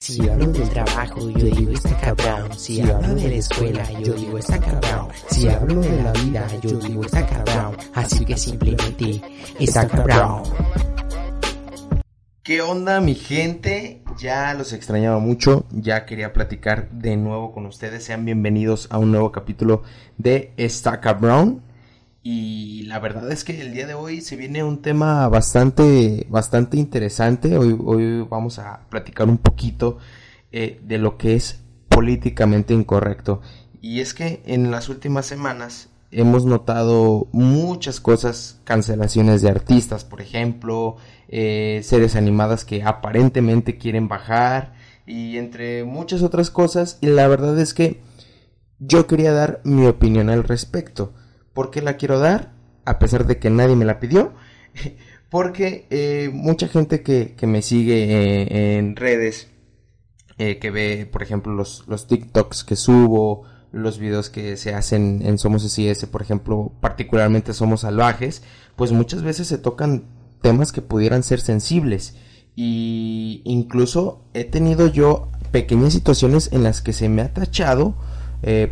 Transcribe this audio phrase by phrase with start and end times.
[0.00, 2.56] Si hablo del trabajo, yo digo está cabrón.
[2.56, 5.08] Si hablo de la escuela, yo digo está cabrón.
[5.28, 7.76] Si hablo de la vida, yo digo está cabrón.
[7.94, 9.20] Así que simplemente
[9.58, 10.44] está cabrón.
[12.44, 14.02] ¿Qué onda mi gente?
[14.16, 18.04] Ya los extrañaba mucho, ya quería platicar de nuevo con ustedes.
[18.04, 19.82] Sean bienvenidos a un nuevo capítulo
[20.16, 21.60] de Estaca Brown.
[22.30, 26.76] Y la verdad es que el día de hoy se viene un tema bastante, bastante
[26.76, 27.56] interesante.
[27.56, 29.96] Hoy, vamos a platicar un poquito
[30.52, 33.40] eh, de lo que es políticamente incorrecto.
[33.80, 40.20] Y es que en las últimas semanas hemos notado muchas cosas, cancelaciones de artistas, por
[40.20, 40.96] ejemplo,
[41.28, 44.74] eh, series animadas que aparentemente quieren bajar
[45.06, 46.98] y entre muchas otras cosas.
[47.00, 48.02] Y la verdad es que
[48.80, 51.14] yo quería dar mi opinión al respecto.
[51.58, 52.52] ¿Por qué la quiero dar?
[52.84, 54.32] A pesar de que nadie me la pidió.
[55.28, 59.48] Porque eh, mucha gente que, que me sigue eh, en redes,
[60.38, 63.42] eh, que ve, por ejemplo, los, los TikToks que subo,
[63.72, 68.44] los videos que se hacen en Somos SIS, por ejemplo, particularmente Somos Salvajes,
[68.76, 70.04] pues muchas veces se tocan
[70.40, 72.14] temas que pudieran ser sensibles.
[72.54, 77.96] Y incluso he tenido yo pequeñas situaciones en las que se me ha tachado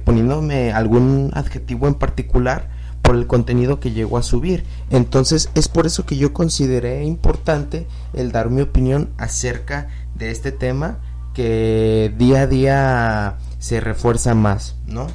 [0.04, 2.75] poniéndome algún adjetivo en particular
[3.06, 4.64] por el contenido que llegó a subir.
[4.90, 10.50] Entonces es por eso que yo consideré importante el dar mi opinión acerca de este
[10.50, 10.98] tema
[11.32, 15.06] que día a día se refuerza más, ¿no?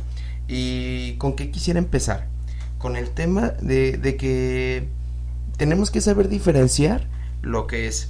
[0.47, 2.27] ¿Y con qué quisiera empezar?
[2.77, 4.87] Con el tema de, de que
[5.57, 7.07] tenemos que saber diferenciar
[7.41, 8.09] lo que es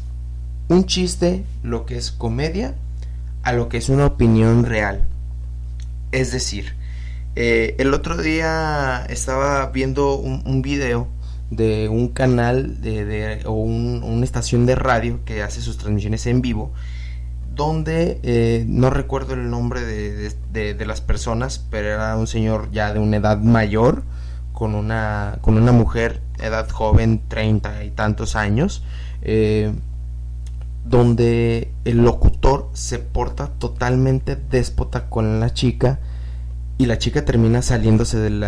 [0.67, 2.75] un chiste, lo que es comedia,
[3.41, 5.07] a lo que es una opinión real.
[6.11, 6.75] Es decir,
[7.35, 11.07] eh, el otro día estaba viendo un, video
[11.49, 16.25] de un canal de, de o un, una estación de radio que hace sus transmisiones
[16.27, 16.73] en vivo
[17.53, 22.69] donde eh, no recuerdo el nombre de, de, de, las personas pero era un señor
[22.71, 24.03] ya de una edad mayor
[24.53, 28.83] con una con una mujer edad joven treinta y tantos años
[29.21, 29.73] eh,
[30.85, 35.99] donde el locutor se porta totalmente déspota con la chica
[36.81, 38.43] y la chica termina saliéndose del,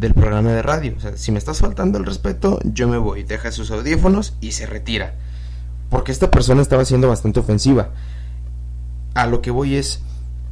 [0.00, 0.94] del, programa de radio.
[0.96, 4.50] O sea, si me estás faltando el respeto, yo me voy, deja sus audífonos y
[4.50, 5.14] se retira.
[5.88, 7.90] Porque esta persona estaba siendo bastante ofensiva.
[9.14, 10.00] A lo que voy es,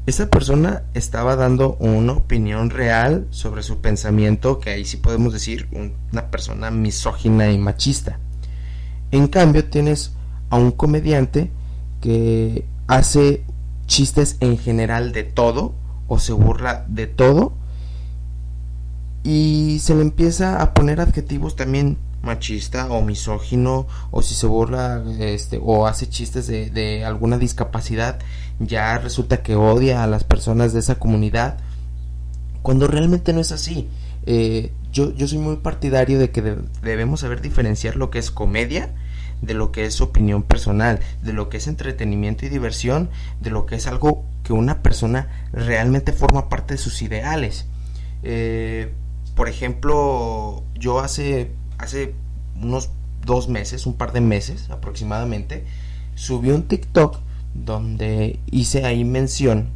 [0.06, 5.68] esta persona estaba dando una opinión real sobre su pensamiento, que ahí sí podemos decir
[5.72, 8.20] una persona misógina y machista.
[9.10, 10.12] En cambio, tienes
[10.48, 11.50] a un comediante
[12.00, 13.42] que hace
[13.86, 15.74] chistes en general de todo,
[16.08, 17.52] o se burla de todo
[19.22, 25.02] y se le empieza a poner adjetivos también machista o misógino o si se burla
[25.18, 28.18] este o hace chistes de, alguna discapacidad
[28.58, 31.58] ya resulta que odia a las personas de esa comunidad
[32.62, 33.88] cuando realmente no es así.
[34.26, 38.32] Eh, yo, yo soy muy partidario de que de, debemos saber diferenciar lo que es
[38.32, 38.92] comedia
[39.42, 43.66] de lo que es opinión personal, de lo que es entretenimiento y diversión, de lo
[43.66, 47.66] que es algo que una persona realmente forma parte de sus ideales.
[48.22, 48.92] Eh,
[49.34, 52.14] por ejemplo, yo hace, hace
[52.54, 52.90] unos
[53.24, 55.64] dos meses, un par de meses aproximadamente,
[56.14, 57.18] subí un TikTok
[57.54, 59.70] donde hice ahí mención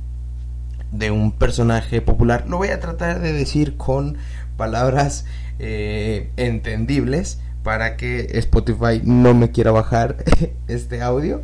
[0.92, 2.44] de un personaje popular.
[2.48, 4.18] Lo voy a tratar de decir con
[4.56, 5.24] palabras
[5.58, 10.24] eh, entendibles para que Spotify no me quiera bajar
[10.68, 11.42] este audio.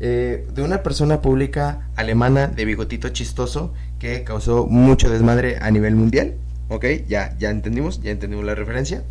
[0.00, 5.94] Eh, de una persona pública alemana de bigotito chistoso que causó mucho desmadre a nivel
[5.94, 6.34] mundial.
[6.68, 9.04] Ok, ya, ya entendimos, ya entendimos la referencia.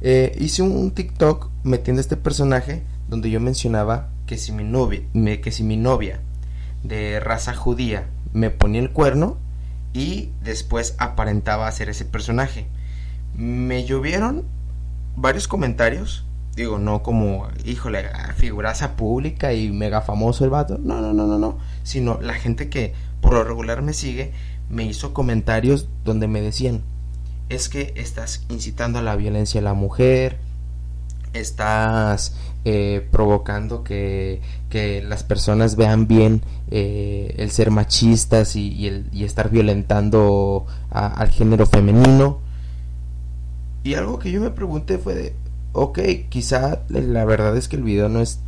[0.00, 5.00] Eh, hice un TikTok metiendo este personaje donde yo mencionaba que si mi novia,
[5.42, 6.20] que si mi novia
[6.84, 9.38] de raza judía me ponía el cuerno
[9.92, 12.66] y después aparentaba ser ese personaje.
[13.34, 14.44] Me llovieron
[15.16, 16.24] varios comentarios.
[16.58, 20.76] Digo, no como, híjole, figuraza pública y mega famoso el vato.
[20.76, 21.56] No, no, no, no, no.
[21.84, 24.32] Sino la gente que por lo regular me sigue
[24.68, 26.82] me hizo comentarios donde me decían,
[27.48, 30.38] es que estás incitando a la violencia a la mujer,
[31.32, 32.34] estás
[32.64, 39.22] eh, provocando que, que, las personas vean bien eh, el ser machistas y, el, y
[39.22, 42.40] estar violentando al género femenino.
[43.84, 45.34] Y algo que yo me pregunté fue de,
[45.72, 45.98] ok,
[46.28, 48.40] quizá la verdad es que el video no es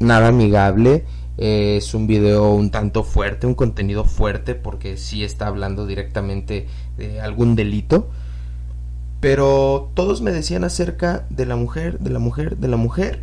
[0.00, 1.04] nada amigable,
[1.36, 7.20] es un video un tanto fuerte, un contenido fuerte porque sí está hablando directamente de
[7.20, 8.08] algún delito.
[9.20, 13.22] Pero todos me decían acerca de la mujer, de la mujer, de la mujer.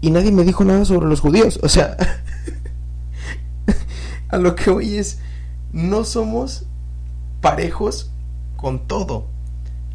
[0.00, 1.58] Y nadie me dijo nada sobre los judíos.
[1.62, 1.96] O sea,
[4.28, 5.18] a lo que hoy es,
[5.72, 6.66] no somos
[7.40, 8.10] parejos
[8.56, 9.26] con todo.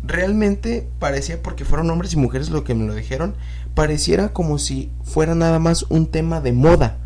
[0.06, 3.36] Realmente parecía, porque fueron hombres y mujeres lo que me lo dijeron,
[3.74, 7.00] pareciera como si fuera nada más un tema de moda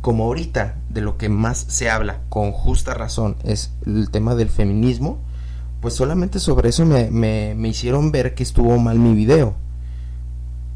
[0.00, 4.48] como ahorita de lo que más se habla con justa razón es el tema del
[4.48, 5.18] feminismo,
[5.80, 9.54] pues solamente sobre eso me, me, hicieron ver que estuvo mal mi video.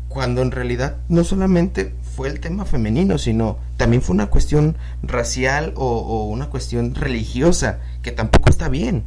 [0.09, 5.73] Cuando en realidad no solamente fue el tema femenino, sino también fue una cuestión racial
[5.77, 9.05] o, o, una cuestión religiosa, que tampoco está bien.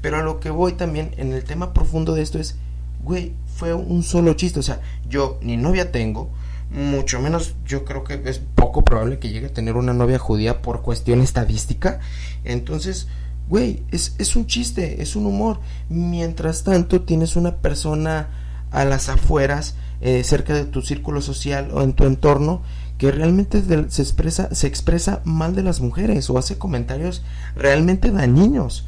[0.00, 2.56] Pero a lo que voy también en el tema profundo de esto es,
[3.02, 4.60] güey, fue un solo chiste.
[4.60, 6.30] O sea, yo ni novia tengo,
[6.70, 10.62] mucho menos yo creo que es poco probable que llegue a tener una novia judía
[10.62, 12.00] por cuestión estadística.
[12.44, 13.08] Entonces,
[13.48, 15.60] güey, es, es un chiste, es un humor.
[15.88, 18.28] Mientras tanto, tienes una persona
[18.70, 22.62] a las afueras, eh, cerca de tu círculo social o en tu entorno,
[22.98, 27.22] que realmente se expresa, se expresa mal de las mujeres o hace comentarios
[27.56, 28.86] realmente dañinos.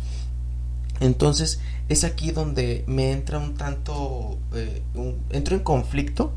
[1.03, 1.59] Entonces,
[1.89, 4.83] es aquí donde me entra un tanto, eh,
[5.31, 6.33] entro en conflicto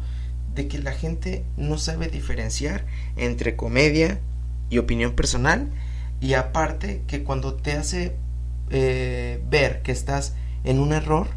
[0.55, 4.19] de que la gente no sabe diferenciar entre comedia
[4.71, 5.69] y opinión personal
[6.19, 8.15] y aparte que cuando te hace
[8.71, 10.33] eh, ver que estás
[10.63, 11.27] en un error,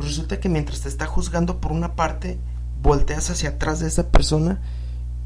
[0.00, 2.36] resulta que mientras te está juzgando por una parte,
[2.82, 4.60] volteas hacia atrás de esa persona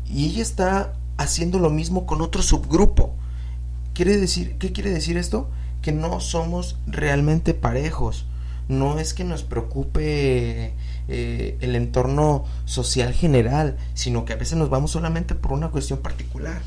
[0.05, 3.15] y ella está haciendo lo mismo con otro subgrupo.
[3.95, 5.49] ¿Quiere decir, ¿Qué quiere decir esto?
[5.83, 8.27] Que no somos realmente parejos.
[8.69, 10.75] No es que nos preocupe
[11.09, 16.01] eh, el entorno social general, sino que a veces nos vamos solamente por una cuestión
[16.01, 16.63] particular.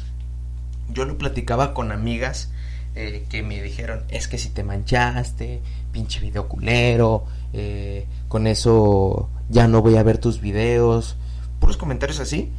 [0.89, 2.51] Yo lo platicaba con amigas
[2.95, 5.61] eh, que me dijeron, es que si te manchaste,
[5.91, 11.15] pinche video culero, eh, con eso ya no voy a ver tus videos,
[11.59, 12.51] puros comentarios así.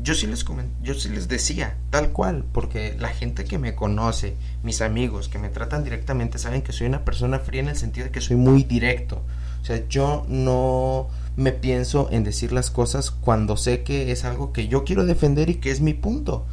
[0.00, 0.44] Yo sí, les
[0.82, 5.38] yo sí les decía, tal cual, porque la gente que me conoce, mis amigos que
[5.38, 8.36] me tratan directamente, saben que soy una persona fría en el sentido de que soy
[8.36, 9.22] muy directo.
[9.60, 14.52] O sea, yo no me pienso en decir las cosas cuando sé que es algo
[14.52, 16.46] que yo quiero defender y que es mi punto.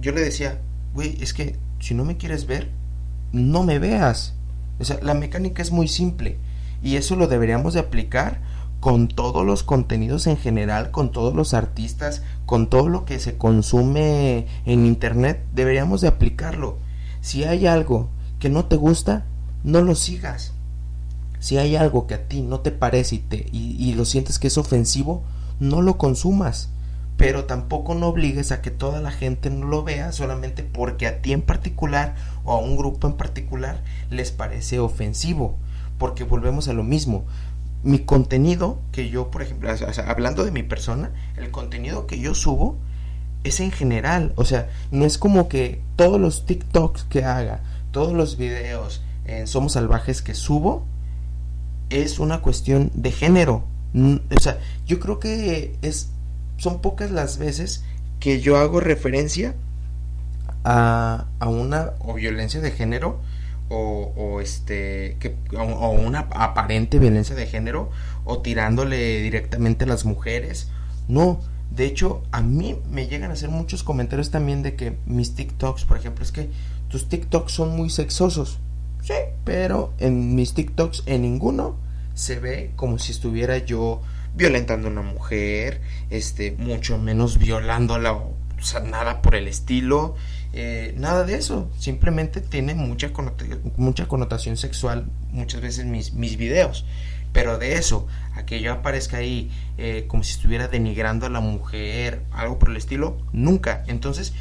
[0.00, 0.60] Yo le decía,
[0.94, 2.70] güey, es que si no me quieres ver,
[3.32, 4.34] no me veas.
[4.78, 6.38] O sea, la mecánica es muy simple
[6.82, 8.40] y eso lo deberíamos de aplicar
[8.84, 13.38] con todos los contenidos en general, con todos los artistas, con todo lo que se
[13.38, 16.76] consume en internet, deberíamos de aplicarlo.
[17.22, 19.24] Si hay algo que no te gusta,
[19.62, 20.52] no lo sigas.
[21.38, 24.48] Si hay algo que a ti no te parece y, te, y, lo sientes que
[24.48, 25.24] es ofensivo,
[25.60, 26.68] no lo consumas.
[27.16, 31.22] Pero tampoco no obligues a que toda la gente no lo vea solamente porque a
[31.22, 35.56] ti en particular o a un grupo en particular les parece ofensivo.
[35.96, 37.24] Porque volvemos a lo mismo.
[37.84, 39.70] Mi contenido que yo, por ejemplo,
[40.06, 42.76] hablando de mi persona, el contenido que yo subo
[43.44, 44.32] es en general.
[44.36, 47.60] O sea, no es como que todos los TikToks que haga,
[47.92, 50.86] todos los videos en Somos Salvajes que subo,
[51.90, 53.64] es una cuestión de género.
[53.94, 56.10] O sea, yo creo que es
[56.56, 57.84] son pocas las veces
[58.20, 59.54] que yo hago referencia
[60.64, 63.20] a, a una o violencia de género
[63.68, 67.90] o, o este que, o, una aparente violencia de género
[68.24, 70.70] o tirándole directamente a las mujeres.
[71.08, 71.40] No,
[71.70, 75.84] de hecho, a mí me llegan a hacer muchos comentarios también de que mis TikToks,
[75.84, 76.48] por ejemplo, es que
[76.88, 78.58] tus TikToks son muy sexosos.
[79.02, 81.76] Sí, pero en mis TikToks en ninguno
[82.14, 84.00] se ve como si estuviera yo
[84.34, 85.80] violentando a una mujer,
[86.10, 90.16] este, mucho menos violándola, o sea, nada por el estilo,
[90.52, 93.10] eh, nada de eso, simplemente tiene mucha,
[93.76, 96.84] mucha connotación sexual muchas veces mis, mis videos,
[97.32, 101.40] pero de eso, a que yo aparezca ahí eh, como si estuviera denigrando a la
[101.40, 104.32] mujer, algo por el estilo, nunca, entonces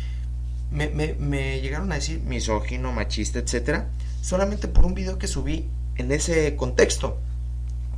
[0.71, 3.87] me, me, me llegaron a decir misógino, machista, etcétera,
[4.21, 7.17] solamente por un video que subí en ese contexto.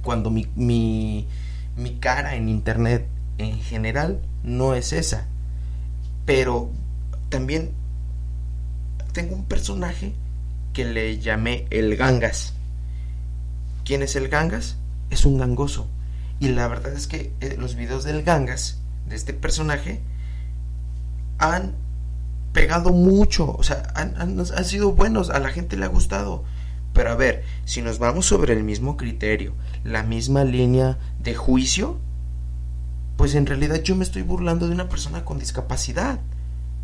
[0.01, 1.27] Cuando mi, mi,
[1.77, 5.27] mi cara en internet en general no es esa.
[6.25, 6.71] Pero
[7.29, 7.71] también
[9.13, 10.13] tengo un personaje
[10.73, 12.53] que le llamé el Gangas.
[13.85, 14.77] ¿Quién es el Gangas?
[15.09, 15.87] Es un gangoso.
[16.39, 20.01] Y la verdad es que eh, los videos del Gangas de este personaje
[21.37, 21.75] han
[22.51, 26.43] pegado mucho, o sea, han, han, sido buenos, a la gente le ha gustado.
[26.93, 29.53] Pero a ver, si nos vamos sobre el mismo criterio,
[29.83, 31.99] la misma línea de juicio,
[33.17, 36.19] pues en realidad yo me estoy burlando de una persona con discapacidad.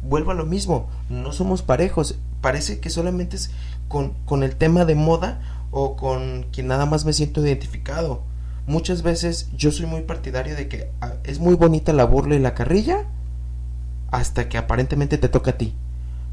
[0.03, 2.15] Vuelvo a lo mismo, no somos parejos.
[2.41, 3.51] Parece que solamente es
[3.87, 8.23] con, con el tema de moda o con quien nada más me siento identificado.
[8.67, 12.39] Muchas veces yo soy muy partidario de que ah, es muy bonita la burla y
[12.39, 13.05] la carrilla
[14.11, 15.73] hasta que aparentemente te toca a ti.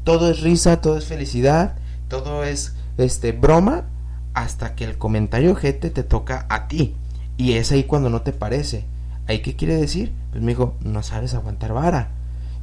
[0.03, 1.75] Todo es risa, todo es felicidad,
[2.07, 3.85] todo es este broma
[4.33, 6.95] hasta que el comentario gente te toca a ti.
[7.37, 8.85] Y es ahí cuando no te parece.
[9.29, 10.11] ¿Ahí qué quiere decir?
[10.31, 12.09] Pues me dijo, no sabes aguantar vara.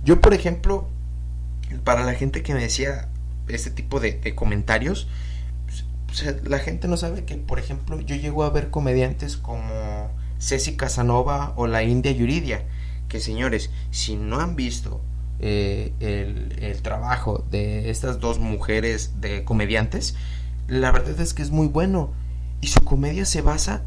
[0.04, 0.88] Yo, por ejemplo,
[1.84, 3.08] para la gente que me decía
[3.46, 5.06] este tipo de, comentarios,
[6.06, 10.74] pues, la gente no sabe que, por ejemplo, yo llego a ver comediantes como Ceci
[10.74, 12.64] Casanova o la India Yuridia,
[13.08, 15.00] que señores, si no han visto
[15.38, 20.16] eh, el, el, trabajo de estas dos mujeres de comediantes,
[20.66, 22.10] la verdad es que es muy bueno.
[22.60, 23.84] Y su comedia se basa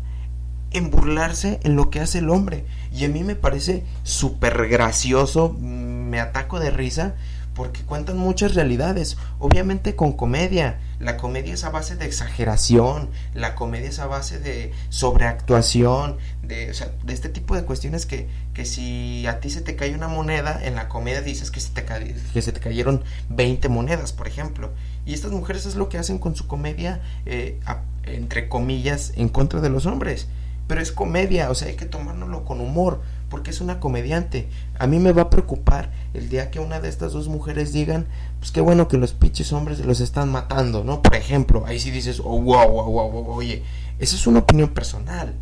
[0.71, 2.65] en burlarse en lo que hace el hombre.
[2.91, 7.15] Y a mí me parece súper gracioso, me ataco de risa
[7.59, 10.79] porque cuentan muchas realidades, obviamente con comedia.
[10.99, 16.71] La comedia es a base de exageración, la comedia es a base de sobreactuación, de,
[16.71, 19.93] o sea, de este tipo de cuestiones que, que si a ti se te cae
[19.93, 24.13] una moneda, en la comedia dices que se te, que se te cayeron 20 monedas,
[24.13, 24.71] por ejemplo.
[25.05, 27.59] Y estas mujeres es lo que hacen con su comedia, eh,
[28.03, 30.29] entre comillas, en contra de los hombres.
[30.69, 34.47] Pero es comedia, o sea, hay que tomárnoslo con humor porque es una comediante.
[34.77, 38.05] A mí me va a preocupar el día que una de estas dos mujeres digan,
[38.37, 41.01] pues qué bueno que los pinches hombres los están matando, ¿no?
[41.01, 43.63] Por ejemplo, ahí sí dices, oh, wow, wow, wow, oye,
[43.97, 45.33] esa es una opinión personal.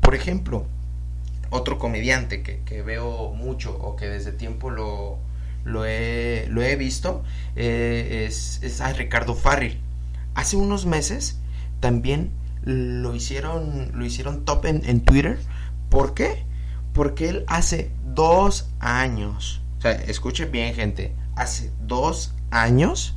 [0.00, 0.66] Por ejemplo,
[1.50, 5.18] otro comediante que, veo mucho o que desde tiempo lo,
[5.84, 7.24] he, visto
[7.56, 9.80] eh, es, es a Ricardo Farril.
[10.36, 11.40] Hace unos meses
[11.80, 12.30] también
[12.62, 15.38] lo hicieron, lo hicieron top en, en Twitter.
[15.88, 16.44] ¿Por qué?
[16.92, 23.16] Porque él hace dos años, o sea, escuche bien gente, hace dos años,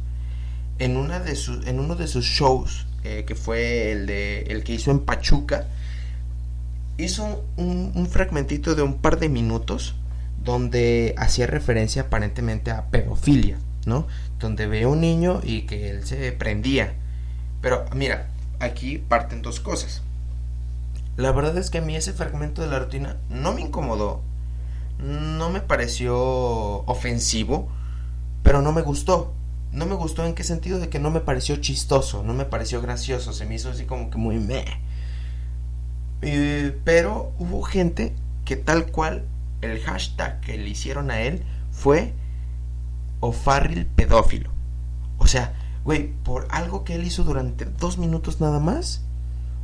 [0.80, 4.64] en, una de sus, en uno de sus shows, eh, que fue el, de, el
[4.64, 5.68] que hizo en Pachuca,
[6.98, 9.96] hizo un, un fragmentito de un par de minutos
[10.44, 14.08] donde hacía referencia aparentemente a pedofilia, ¿no?
[14.40, 16.94] Donde ve a un niño y que él se prendía.
[17.62, 18.28] Pero mira,
[18.60, 20.02] aquí parten dos cosas.
[21.16, 24.22] La verdad es que a mí ese fragmento de la rutina no me incomodó,
[25.00, 26.18] no me pareció
[26.86, 27.70] ofensivo,
[28.42, 29.34] pero no me gustó.
[29.72, 32.80] No me gustó en qué sentido de que no me pareció chistoso, no me pareció
[32.82, 34.66] gracioso, se me hizo así como que muy meh.
[36.84, 38.14] pero hubo gente
[38.46, 39.26] que tal cual
[39.62, 42.14] el hashtag que le hicieron a él fue
[43.20, 44.52] Ofarril pedófilo.
[45.18, 49.02] O sea, güey, por algo que él hizo durante dos minutos nada más,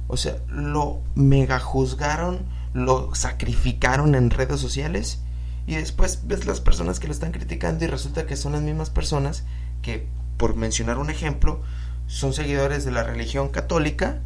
[0.08, 2.40] o sea, lo mega juzgaron,
[2.74, 5.22] lo sacrificaron en redes sociales
[5.68, 8.90] y después ves las personas que lo están criticando y resulta que son las mismas
[8.90, 9.44] personas
[9.82, 10.08] que,
[10.38, 11.62] por mencionar un ejemplo,
[12.08, 14.20] son seguidores de la religión católica,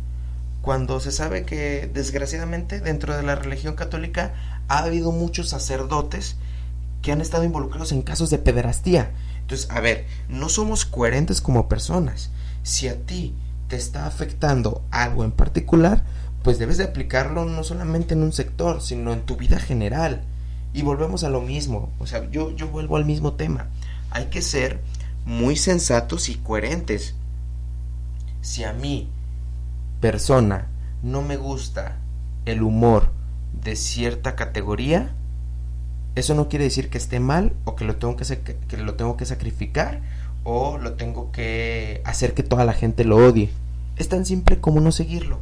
[0.62, 4.34] cuando se sabe que desgraciadamente dentro de la religión católica
[4.70, 6.38] ha habido muchos sacerdotes
[7.02, 9.12] que han estado involucrados en casos de pederastía.
[9.44, 12.32] Entonces, a ver, no somos coherentes como personas.
[12.64, 13.36] Si a ti
[13.68, 16.04] te está afectando algo en particular,
[16.44, 20.24] pues debes de aplicarlo no solamente en un sector, sino en tu vida general.
[20.74, 23.68] Y volvemos a lo mismo, o sea, yo, yo vuelvo al mismo tema.
[24.12, 24.82] Hay que ser
[25.26, 27.16] muy sensatos y coherentes.
[28.42, 29.10] Si a mí,
[30.00, 30.68] persona,
[31.02, 31.98] no me gusta
[32.46, 33.12] el humor
[33.54, 35.14] de cierta categoría,
[36.16, 38.26] eso no quiere decir que esté mal o que lo tengo que,
[38.68, 40.02] que lo tengo que sacrificar
[40.44, 43.50] o lo tengo que hacer que toda la gente lo odie.
[43.98, 45.40] Es tan simple como no seguirlo.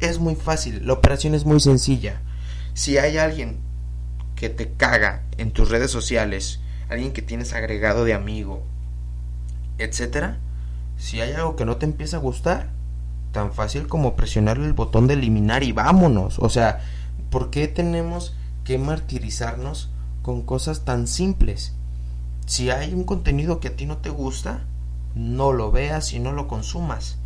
[0.00, 2.20] Es muy fácil, la operación es muy sencilla.
[2.74, 3.58] Si hay alguien
[4.36, 8.62] que te caga en tus redes sociales, alguien que tienes agregado de amigo,
[9.78, 10.38] etcétera,
[10.96, 12.70] si hay algo que no te empieza a gustar,
[13.32, 16.38] tan fácil como presionar el botón de eliminar y vámonos.
[16.38, 16.80] O sea,
[17.30, 19.90] ¿por qué tenemos que martirizarnos
[20.22, 21.74] con cosas tan simples?
[22.46, 24.64] Si hay un contenido que a ti no te gusta,
[25.14, 27.18] no lo veas y no lo consumas,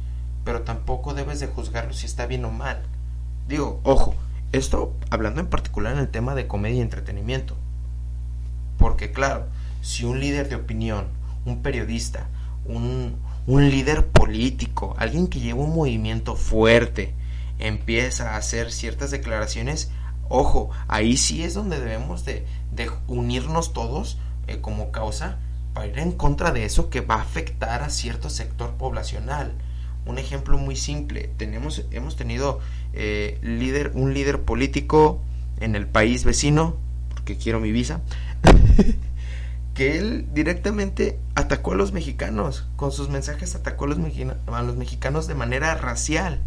[0.44, 2.82] pero tampoco debes de juzgarlo si está bien o mal.
[3.48, 4.14] Digo, ojo,
[4.52, 7.56] esto hablando en particular en el tema de comedia y entretenimiento.
[8.78, 9.46] Porque claro,
[9.82, 11.06] si un líder de opinión,
[11.44, 12.28] un periodista,
[12.64, 13.16] un,
[13.46, 17.14] un líder político, alguien que lleva un movimiento fuerte,
[17.58, 19.90] empieza a hacer ciertas declaraciones,
[20.28, 22.45] Ojo, ahí sí es donde debemos de,
[23.06, 25.38] unirnos todos eh, como causa
[25.73, 29.52] para ir en contra de eso que va a afectar a cierto sector poblacional.
[30.04, 32.61] Un ejemplo muy simple, tenemos, hemos tenido
[32.92, 35.21] eh, líder, un líder político
[35.59, 36.76] en el país vecino,
[37.11, 38.00] porque quiero mi visa,
[39.75, 43.99] que él directamente atacó a los mexicanos, con sus mensajes atacó a los,
[44.47, 46.40] a los mexicanos de manera racial.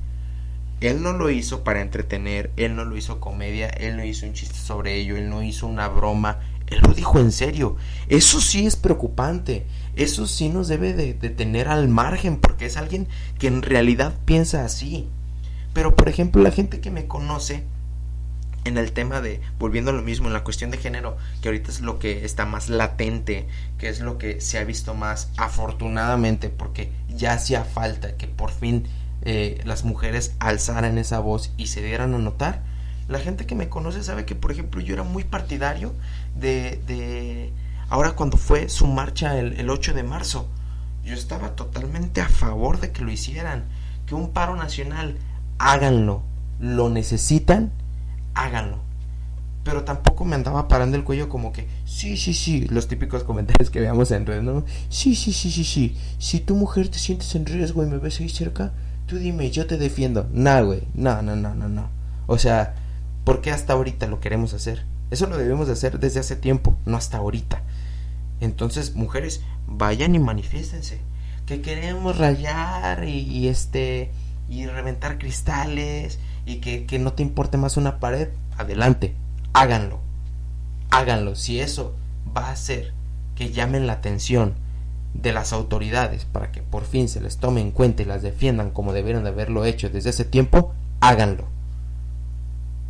[0.82, 4.34] Él no lo hizo para entretener, él no lo hizo comedia, él no hizo un
[4.34, 7.76] chiste sobre ello, él no hizo una broma, él lo dijo en serio.
[8.08, 12.78] Eso sí es preocupante, eso sí nos debe de, de tener al margen, porque es
[12.78, 13.08] alguien
[13.38, 15.08] que en realidad piensa así.
[15.74, 17.64] Pero por ejemplo la gente que me conoce,
[18.66, 21.72] en el tema de, volviendo a lo mismo, en la cuestión de género, que ahorita
[21.72, 26.50] es lo que está más latente, que es lo que se ha visto más afortunadamente,
[26.50, 28.88] porque ya hacía falta que por fin
[29.22, 32.64] eh, las mujeres alzaran esa voz y se dieran a notar.
[33.08, 35.94] La gente que me conoce sabe que, por ejemplo, yo era muy partidario
[36.36, 37.52] de, de
[37.90, 40.48] ahora cuando fue su marcha el, el 8 de marzo.
[41.04, 43.66] Yo estaba totalmente a favor de que lo hicieran,
[44.06, 45.18] que un paro nacional,
[45.58, 46.24] háganlo,
[46.60, 47.72] lo necesitan,
[48.36, 48.80] háganlo.
[49.64, 53.70] Pero tampoco me andaba parando el cuello como que, sí, sí, sí, los típicos comentarios
[53.70, 54.66] que veamos en redes, ¿no?
[54.90, 55.98] Sí, sí, sí, sí, sí.
[56.18, 58.72] Si tu mujer te sientes en riesgo y me ves ahí cerca,
[59.10, 60.30] tú dime, yo te defiendo.
[60.32, 61.90] Nah, güey, no, no, no, no, no.
[62.28, 62.76] O sea,
[63.24, 64.86] ¿por qué hasta ahorita lo queremos hacer?
[65.10, 67.64] Eso lo debemos de hacer desde hace tiempo, no hasta ahorita.
[68.40, 71.02] Entonces, mujeres, vayan y manifiéstense.
[71.48, 74.12] Que queremos rayar y, y este
[74.48, 79.16] y reventar cristales y que, que, no te importe más una pared, adelante,
[79.54, 80.00] háganlo.
[80.92, 81.36] Háganlo.
[81.36, 81.96] Si eso
[82.36, 82.94] va a hacer
[83.36, 84.54] que llamen la atención
[85.14, 88.72] de las autoridades para que por fin se les tome en cuenta y las defiendan
[88.72, 91.46] como debieron de haberlo hecho desde ese tiempo, háganlo.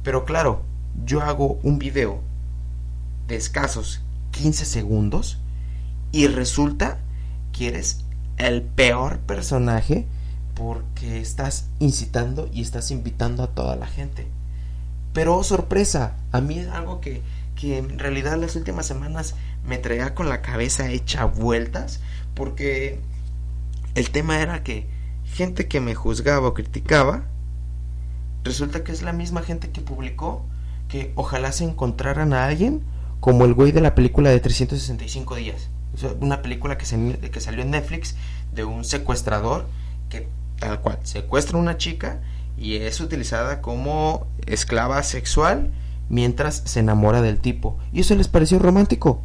[0.03, 0.61] Pero claro,
[1.05, 2.21] yo hago un video
[3.27, 5.39] de escasos 15 segundos
[6.11, 6.99] y resulta
[7.51, 8.03] que eres
[8.38, 10.07] el peor personaje
[10.55, 14.27] porque estás incitando y estás invitando a toda la gente.
[15.13, 17.21] Pero oh, sorpresa, a mí es algo que,
[17.55, 22.00] que en realidad las últimas semanas me traía con la cabeza hecha vueltas
[22.34, 23.00] porque
[23.95, 24.88] el tema era que
[25.26, 27.24] gente que me juzgaba o criticaba
[28.43, 30.45] resulta que es la misma gente que publicó
[30.88, 32.84] que ojalá se encontraran a alguien
[33.19, 35.69] como el güey de la película de 365 días.
[36.19, 38.15] una película que, se, que salió en Netflix
[38.54, 39.67] de un secuestrador
[40.10, 40.28] que
[40.60, 42.22] tal cual secuestra a una chica
[42.58, 45.72] y es utilizada como esclava sexual
[46.10, 47.78] mientras se enamora del tipo.
[47.93, 49.22] Y eso les pareció romántico.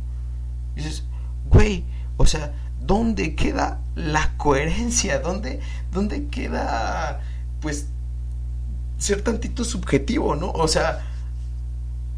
[0.76, 1.04] Y dices,
[1.50, 1.84] güey,
[2.16, 5.20] o sea, ¿dónde queda la coherencia?
[5.20, 5.60] ¿Dónde,
[5.92, 7.20] dónde queda,
[7.60, 7.88] pues,
[8.98, 10.50] ser tantito subjetivo, ¿no?
[10.52, 11.04] O sea,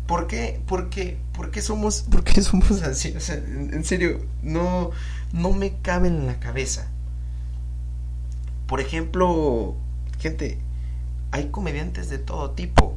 [0.06, 3.14] ¿por qué, por qué, por qué somos, por qué somos así?
[3.16, 4.90] O sea, en, serio, no,
[5.32, 6.88] no me cabe en la cabeza.
[8.66, 9.74] Por ejemplo,
[10.18, 10.58] gente,
[11.30, 12.96] hay comediantes de todo tipo.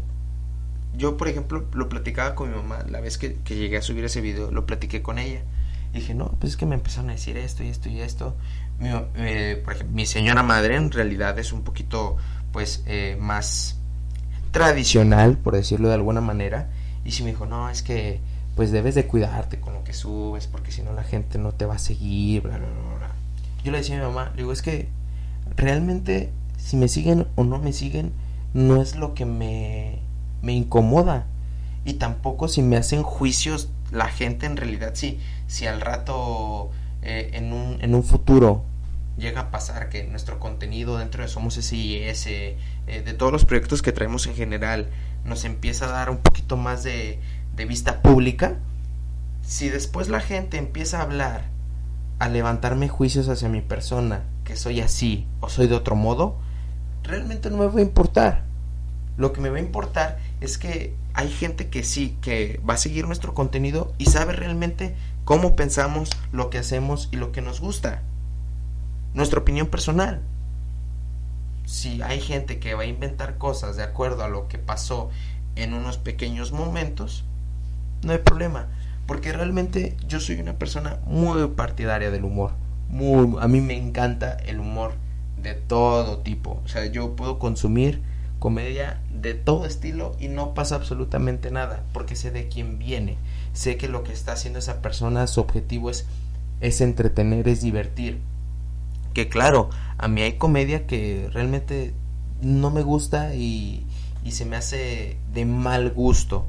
[1.00, 4.04] Yo, por ejemplo, lo platicaba con mi mamá la vez que, que llegué a subir
[4.04, 5.42] ese video, lo platiqué con ella.
[5.94, 8.36] Y dije, no, pues es que me empezaron a decir esto y esto y esto.
[8.80, 12.18] Mi, eh, por ejemplo, mi señora madre en realidad es un poquito,
[12.52, 13.80] pues, eh, más
[14.52, 16.70] tradicional, por decirlo de alguna manera.
[17.06, 18.20] Y sí me dijo, no, es que,
[18.58, 21.66] pues debes de cuidarte con lo que subes, porque si no la gente no te
[21.66, 23.16] va a seguir, bla, bla, bla, bla.
[23.64, 24.90] Yo le decía a mi mamá, digo, es que
[25.56, 28.12] realmente si me siguen o no me siguen
[28.54, 30.00] no es lo que me,
[30.42, 31.26] me incomoda
[31.86, 36.70] y tampoco si me hacen juicios la gente en realidad sí si al rato
[37.02, 38.64] eh, en, un, en un futuro
[39.18, 43.82] llega a pasar que nuestro contenido dentro de Somos SIS eh, de todos los proyectos
[43.82, 44.90] que traemos en general
[45.26, 47.20] nos empieza a dar un poquito más de,
[47.56, 48.58] de vista pública
[49.42, 51.44] si después la gente empieza a hablar
[52.20, 56.38] a levantarme juicios hacia mi persona que soy así o soy de otro modo,
[57.04, 58.44] realmente no me va a importar.
[59.18, 62.78] Lo que me va a importar es que hay gente que sí, que va a
[62.78, 67.60] seguir nuestro contenido y sabe realmente cómo pensamos, lo que hacemos y lo que nos
[67.60, 68.02] gusta.
[69.14, 70.22] Nuestra opinión personal.
[71.66, 75.10] Si hay gente que va a inventar cosas de acuerdo a lo que pasó
[75.56, 77.26] en unos pequeños momentos,
[78.02, 78.68] no hay problema.
[79.06, 82.54] Porque realmente yo soy una persona muy partidaria del humor
[83.40, 84.94] a mí me encanta el humor
[85.42, 86.62] de todo tipo.
[86.66, 88.02] O sea, yo puedo consumir
[88.40, 93.18] comedia de todo estilo y no pasa absolutamente nada, porque sé de quién viene.
[93.54, 96.06] Sé que lo que está haciendo esa persona, su objetivo es,
[96.62, 98.20] es entretener, es divertir.
[99.14, 101.94] Que claro, a mí hay comedia que realmente
[102.42, 103.86] no me gusta y,
[104.24, 106.46] y se me hace de mal gusto.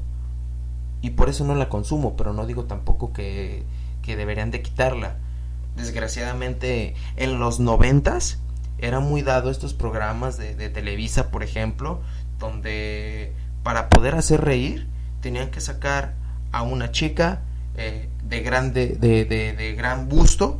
[1.01, 3.63] Y por eso no la consumo, pero no digo tampoco que,
[4.01, 5.17] que deberían de quitarla.
[5.75, 8.39] Desgraciadamente en los noventas
[8.81, 12.01] era muy dado estos programas de, de Televisa, por ejemplo,
[12.39, 14.87] donde para poder hacer reír
[15.21, 16.15] tenían que sacar
[16.51, 17.41] a una chica
[17.77, 20.59] eh, de grande de, de, gran busto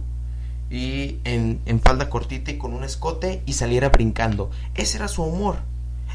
[0.69, 4.51] y en, en, falda cortita y con un escote y saliera brincando.
[4.75, 5.57] Ese era su humor.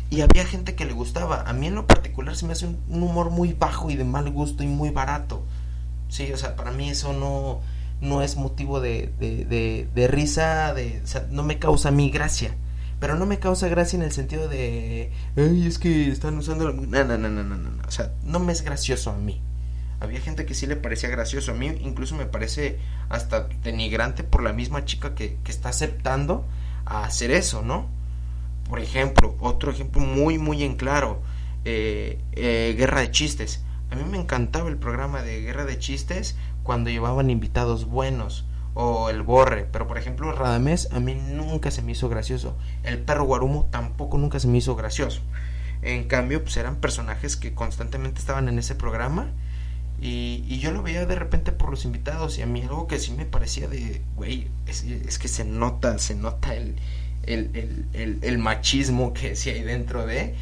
[0.09, 1.43] Y había gente que le gustaba.
[1.43, 4.05] A mí en lo particular se me hace un, un humor muy bajo y de
[4.05, 5.43] mal gusto y muy barato.
[6.09, 7.61] Sí o sea para mí eso no
[8.01, 12.55] no es motivo de, de, de, risa de no me causa mi gracia.
[12.99, 17.05] Pero no me causa gracia en el sentido de ay es que están usando no
[17.05, 17.83] no no no no no.
[17.87, 19.41] O sea no me es gracioso a mí.
[20.01, 22.79] Había gente que sí le parecía gracioso a mí incluso me parece
[23.09, 26.47] hasta denigrante por la misma chica que, que está aceptando
[26.85, 27.89] a hacer eso no
[28.69, 31.23] por ejemplo otro ejemplo muy muy en claro
[31.69, 33.65] eh, eh, guerra de chistes.
[33.91, 39.09] A mí me encantaba el programa de guerra de chistes cuando llevaban invitados buenos o
[39.09, 43.25] el borre, pero por ejemplo Radamés a mí nunca se me hizo gracioso, el perro
[43.25, 45.23] Guarumo tampoco nunca se me hizo gracioso.
[45.83, 49.31] En cambio, pues eran personajes que constantemente estaban en ese programa
[50.01, 53.13] y, yo lo veía de repente por los invitados y a mí algo que sí
[53.13, 56.77] me parecía de, güey, es, es, que se nota, se nota el,
[57.23, 60.35] el, el, el, el machismo que sí hay dentro de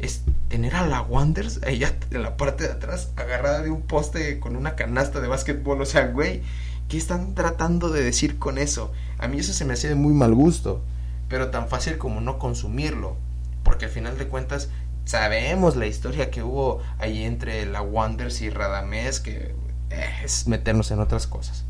[0.00, 4.40] es tener a la Wonders ella en la parte de atrás agarrada de un poste
[4.40, 6.42] con una canasta de básquetbol, o sea, güey,
[6.90, 8.90] ¿Qué están tratando de decir con eso?
[9.16, 10.82] A mí eso se me hacía de muy mal gusto,
[11.28, 13.16] pero tan fácil como no consumirlo,
[13.62, 14.70] porque al final de cuentas
[15.04, 19.54] sabemos la historia que hubo ahí entre la Wonders y Radamés, que
[19.90, 21.64] eh, es meternos en otras cosas.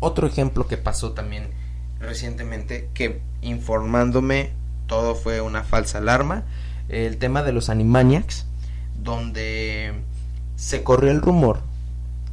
[0.00, 1.50] Otro ejemplo que pasó también
[2.00, 4.50] recientemente, que informándome
[4.88, 6.42] todo fue una falsa alarma,
[6.88, 8.46] el tema de los Animaniacs,
[9.02, 9.92] donde
[10.56, 11.60] se corrió el rumor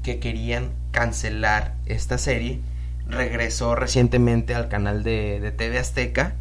[0.01, 2.59] que querían cancelar esta serie.
[3.07, 6.35] Regresó recientemente al canal de, de TV Azteca,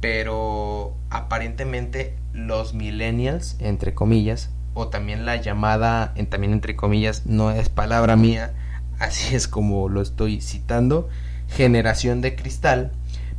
[0.00, 7.68] pero aparentemente los millennials, entre comillas, o también la llamada, también entre comillas, no es
[7.70, 8.52] palabra mía,
[8.98, 11.08] así es como lo estoy citando,
[11.48, 12.92] generación de cristal,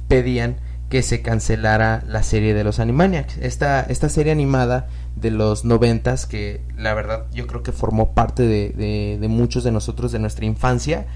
[0.08, 0.58] pedían
[0.89, 3.38] que se cancelara la serie de los Animaniacs.
[3.38, 4.88] Esta, esta serie animada
[5.19, 9.71] de los noventas que la verdad yo creo que formó parte de, de, muchos de
[9.71, 11.08] nosotros de nuestra infancia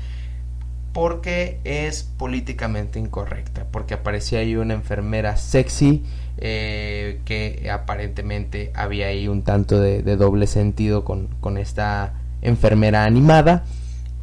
[0.92, 6.04] porque es políticamente incorrecta porque aparecía ahí una enfermera sexy
[6.38, 13.06] eh, que aparentemente había ahí un tanto de, de doble sentido con, con, esta enfermera
[13.06, 13.66] animada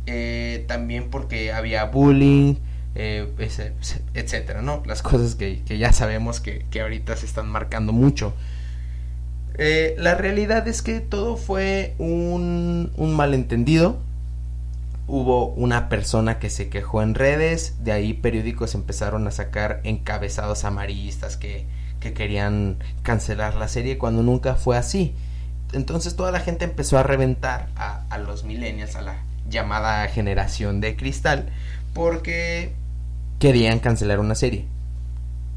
[0.07, 2.57] eh, también porque había bullying
[2.99, 3.27] eh,
[4.15, 8.35] etcétera no las cosas que, que ya sabemos que, que ahorita se están marcando mucho
[9.59, 13.99] eh, la realidad es que todo fue un, un malentendido.
[15.09, 20.65] Hubo una persona que se quejó en redes, de ahí periódicos empezaron a sacar encabezados
[20.65, 21.67] amarillistas que,
[21.99, 25.15] que querían cancelar la serie cuando nunca fue así.
[25.73, 29.17] Entonces toda la gente empezó a reventar a, a los millennials, a la
[29.49, 31.49] llamada generación de cristal,
[31.95, 32.75] porque
[33.38, 34.66] querían cancelar una serie.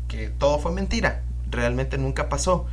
[0.08, 2.68] Que todo fue mentira, realmente nunca pasó.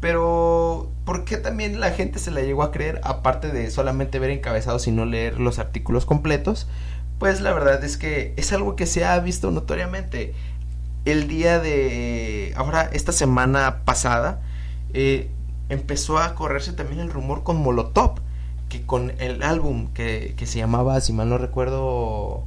[0.00, 4.30] Pero, ¿por qué también la gente se la llegó a creer, aparte de solamente ver
[4.30, 6.66] encabezados y no leer los artículos completos?
[7.20, 10.34] Pues la verdad es que es algo que se ha visto notoriamente.
[11.04, 12.52] El día de...
[12.56, 14.42] Ahora, esta semana pasada,
[14.92, 15.30] eh,
[15.68, 18.16] empezó a correrse también el rumor con Molotov,
[18.68, 22.44] que con el álbum que, que se llamaba, si mal no recuerdo,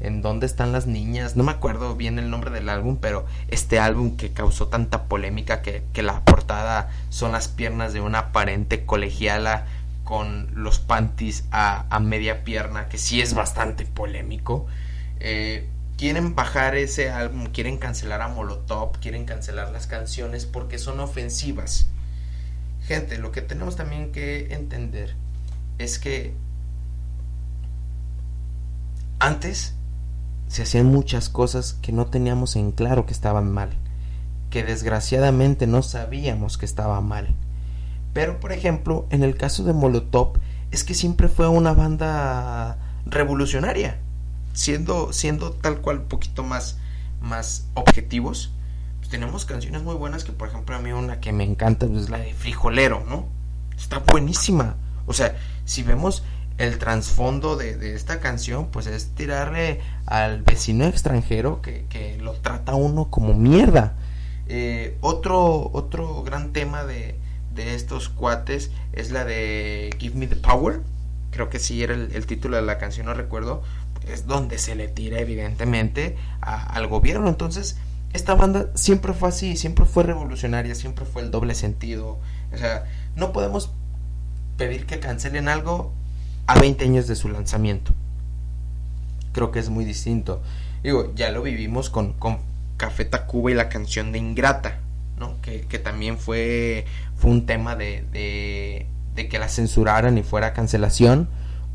[0.00, 3.78] en dónde están las niñas, no me acuerdo bien el nombre del álbum, pero este
[3.78, 9.66] álbum que causó tanta polémica que, la portada son las piernas de una aparente colegiala
[10.04, 14.66] con los panties a, a media pierna, que sí es bastante polémico.
[15.20, 20.98] Eh, quieren bajar ese álbum, quieren cancelar a Molotov, quieren cancelar las canciones porque son
[20.98, 21.86] ofensivas.
[22.86, 25.14] Gente, lo que tenemos también que entender
[25.78, 26.32] es que
[29.18, 29.74] antes
[30.50, 33.70] se hacían muchas cosas que no teníamos en claro que estaban mal,
[34.50, 37.36] que desgraciadamente no sabíamos que estaba mal.
[38.12, 40.40] Pero, por ejemplo, en el caso de Molotov,
[40.72, 43.98] es que siempre fue una banda revolucionaria,
[44.52, 46.78] siendo, siendo tal cual un poquito más,
[47.20, 48.52] más objetivos.
[48.98, 52.04] Pues tenemos canciones muy buenas que, por ejemplo, a mí una que me encanta pues,
[52.04, 53.28] es la de Frijolero, ¿no?
[53.78, 54.74] Está buenísima.
[55.06, 56.24] O sea, si vemos
[56.60, 62.34] el trasfondo de, de, esta canción pues es tirarle al vecino extranjero que, que lo
[62.34, 63.94] trata uno como mierda.
[64.46, 67.16] Eh, otro, otro gran tema de,
[67.54, 70.82] de estos cuates es la de Give Me the Power.
[71.30, 73.62] Creo que sí era el, título de la canción, no recuerdo.
[74.06, 77.28] Es donde se le tira evidentemente al gobierno.
[77.28, 77.78] Entonces,
[78.12, 82.18] esta banda siempre fue así, siempre fue revolucionaria, siempre fue el doble sentido.
[82.52, 82.84] O sea,
[83.16, 83.72] no podemos
[84.58, 85.94] pedir que cancelen algo
[86.50, 87.92] a 20 años de su lanzamiento.
[89.32, 90.42] Creo que es muy distinto.
[90.82, 92.38] Digo, ya lo vivimos con, con
[92.76, 94.78] Café Tacuba y la canción de Ingrata,
[95.16, 95.40] ¿no?
[95.42, 101.28] Que, también fue, fue un tema de, de, de que la censuraran y fuera cancelación,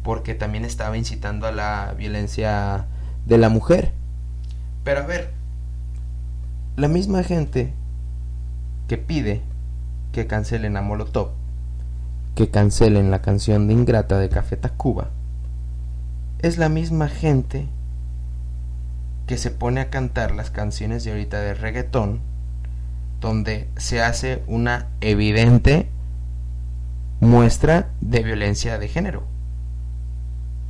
[0.04, 2.86] porque también estaba incitando a la violencia
[3.26, 3.94] de la mujer.
[4.84, 5.32] Pero a ver,
[6.76, 7.72] la misma gente
[8.90, 9.42] que pide
[10.12, 11.30] que cancelen a Molotov,
[12.36, 15.10] que cancelen la canción de Ingrata de Café Tacuba,
[16.40, 17.68] es la misma gente
[19.26, 22.20] que se pone a cantar las canciones de ahorita de reggaetón,
[23.22, 25.90] donde se hace una evidente
[27.22, 29.24] muestra de violencia de género.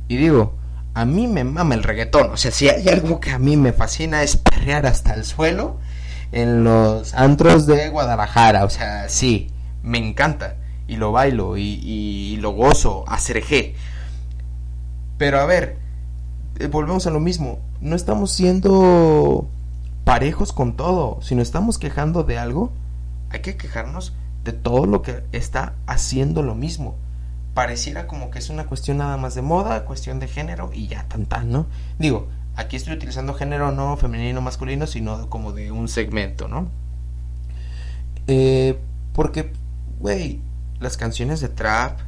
[0.08, 0.54] Y digo,
[0.94, 3.72] a mí me mama el reggaetón, o sea, si hay algo que a mí me
[3.72, 5.78] fascina es perrear hasta el suelo
[6.30, 9.50] en los antros de Guadalajara, o sea, sí,
[9.82, 10.54] me encanta
[10.88, 13.74] y lo bailo y, lo gozo, G
[15.18, 15.78] Pero a ver,
[16.58, 19.48] eh, volvemos a lo mismo, no estamos siendo
[20.04, 22.72] parejos con todo, si nos estamos quejando de algo,
[23.30, 24.12] hay que quejarnos
[24.44, 26.94] de todo lo que está haciendo lo mismo.
[27.54, 31.08] Pareciera como que es una cuestión nada más de moda, cuestión de género y ya
[31.08, 31.66] tan tan, ¿no?
[31.98, 36.68] Digo, aquí estoy utilizando género no femenino masculino, sino como de un segmento, ¿no?
[38.28, 38.78] Eh,
[39.12, 39.52] porque,
[39.98, 40.40] güey,
[40.80, 42.00] las canciones de trap,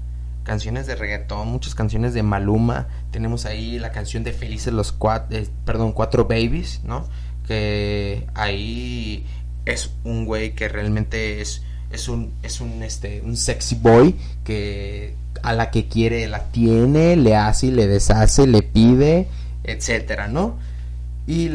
[0.45, 2.89] canciones de reggaetón, muchas canciones de Maluma.
[3.11, 7.07] Tenemos ahí la canción de Felices los cuatro, eh, perdón, cuatro babies, ¿no?
[7.47, 9.27] Que ahí
[9.65, 15.15] es un güey que realmente es es un es un este un sexy boy que
[15.43, 19.29] a la que quiere la tiene, le hace y le deshace, le pide,
[19.65, 20.59] etcétera, ¿no?
[21.27, 21.51] Y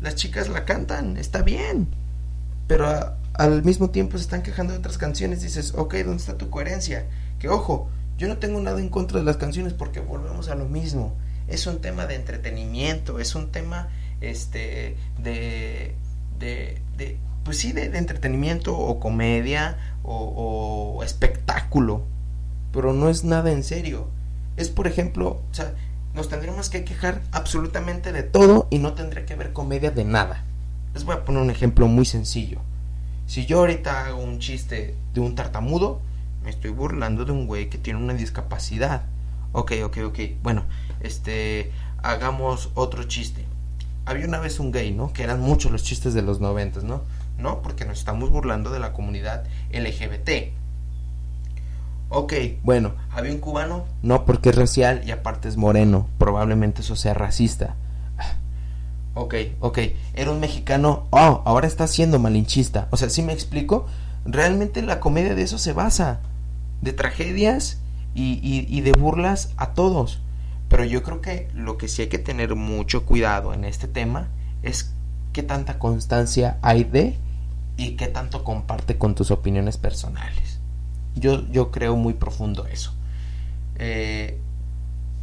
[0.00, 1.88] las chicas la cantan, está bien.
[2.66, 6.50] Pero al mismo tiempo se están quejando de otras canciones, dices, ok, ¿dónde está tu
[6.50, 7.06] coherencia?
[7.38, 10.66] Que ojo, yo no tengo nada en contra de las canciones porque volvemos a lo
[10.66, 11.14] mismo.
[11.48, 13.88] Es un tema de entretenimiento, es un tema
[14.20, 15.96] este de
[16.38, 22.04] de, de pues sí de, entretenimiento o comedia o, espectáculo,
[22.72, 24.08] pero no es nada en serio.
[24.56, 25.40] Es por ejemplo,
[26.14, 30.44] nos tendríamos que quejar absolutamente de todo y no tendría que haber comedia de nada.
[30.94, 32.60] Les voy a poner un ejemplo muy sencillo.
[33.32, 36.02] Si yo ahorita hago un chiste de un tartamudo,
[36.44, 39.04] me estoy burlando de un güey que tiene una discapacidad.
[39.52, 40.18] Ok, ok, ok.
[40.42, 40.64] Bueno,
[41.00, 43.46] este, hagamos otro chiste.
[44.04, 45.14] Había una vez un gay, ¿no?
[45.14, 47.04] Que eran muchos los chistes de los noventas, ¿no?
[47.38, 50.52] No, porque nos estamos burlando de la comunidad LGBT.
[52.10, 56.96] Ok, bueno, había un cubano, no porque es racial y aparte es moreno, probablemente eso
[56.96, 57.76] sea racista.
[59.14, 59.78] Ok, ok.
[60.14, 61.06] Era un mexicano.
[61.10, 62.88] Oh, ahora está siendo malinchista.
[62.90, 63.86] O sea, si me explico?
[64.24, 66.20] Realmente la comedia de eso se basa.
[66.80, 67.78] De tragedias
[68.14, 70.20] y, y, de burlas a todos.
[70.68, 74.28] Pero yo creo que lo que sí hay que tener mucho cuidado en este tema
[74.62, 74.92] es
[75.32, 77.18] qué tanta constancia hay de
[77.76, 80.58] y qué tanto comparte con tus opiniones personales.
[81.14, 82.92] Yo, yo creo muy profundo eso.
[83.76, 84.40] Eh,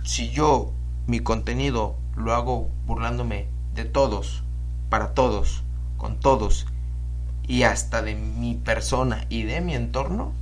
[0.04, 0.72] si yo
[1.08, 4.44] mi contenido lo hago burlándome de todos,
[4.90, 5.64] para todos,
[5.98, 6.66] con todos,
[7.48, 10.34] y hasta de mi persona y de mi entorno,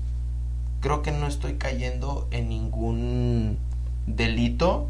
[0.81, 3.57] creo que no estoy cayendo en ningún
[4.05, 4.89] delito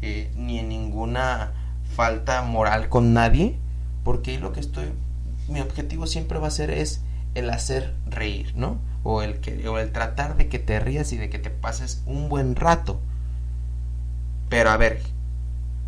[0.00, 1.52] eh, ni en ninguna
[1.94, 3.56] falta moral con nadie,
[4.04, 4.92] porque lo que estoy,
[5.48, 7.02] mi objetivo siempre va a ser es
[7.34, 8.78] el hacer reír, ¿no?
[9.02, 12.02] O el, que, o el tratar de que te rías y de que te pases
[12.06, 13.00] un buen rato.
[14.48, 15.02] Pero a ver,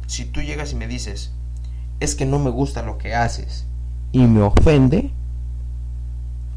[0.07, 1.33] si tú llegas y me dices,
[2.01, 3.67] es que no me gusta lo que haces
[4.11, 5.13] y me ofende,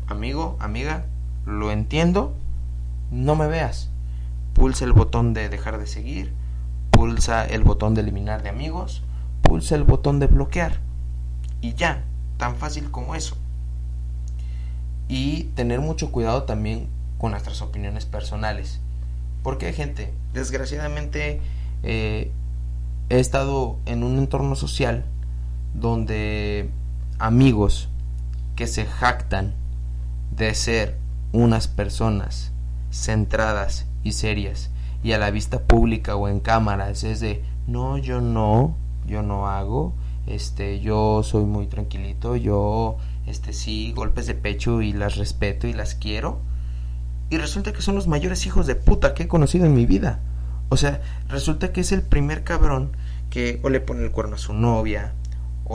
[0.07, 1.05] amigo, amiga,
[1.45, 2.33] lo entiendo,
[3.11, 3.89] no me veas.
[4.53, 6.33] Pulsa el botón de dejar de seguir,
[6.91, 9.03] pulsa el botón de eliminar de amigos,
[9.41, 10.79] pulsa el botón de bloquear.
[11.61, 12.03] Y ya,
[12.37, 13.37] tan fácil como eso.
[15.07, 18.79] Y tener mucho cuidado también con nuestras opiniones personales.
[19.43, 21.41] Porque gente, desgraciadamente
[21.83, 22.31] eh,
[23.09, 25.05] he estado en un entorno social
[25.73, 26.69] donde
[27.19, 27.89] amigos
[28.55, 29.53] que se jactan
[30.35, 30.97] de ser
[31.31, 32.51] unas personas
[32.91, 34.69] centradas y serias
[35.03, 38.75] y a la vista pública o en cámaras es de no yo no
[39.07, 39.93] yo no hago
[40.27, 45.73] este, yo soy muy tranquilito, yo, este, sí, golpes de pecho y las respeto y
[45.73, 46.39] las quiero.
[47.29, 50.19] Y resulta que son los mayores hijos de puta que he conocido en mi vida.
[50.69, 52.95] O sea, resulta que es el primer cabrón
[53.29, 55.13] que o le pone el cuerno a su novia,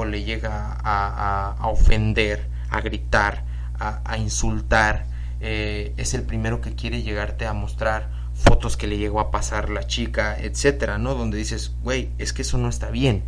[0.05, 3.45] le llega a, ofender, a gritar,
[3.79, 5.07] a, a insultar.
[5.41, 9.69] Eh, es el primero que quiere llegarte a mostrar fotos que le llegó a pasar
[9.69, 11.15] la chica, etcétera, ¿no?
[11.15, 13.23] Donde dices, güey, es que eso no está bien.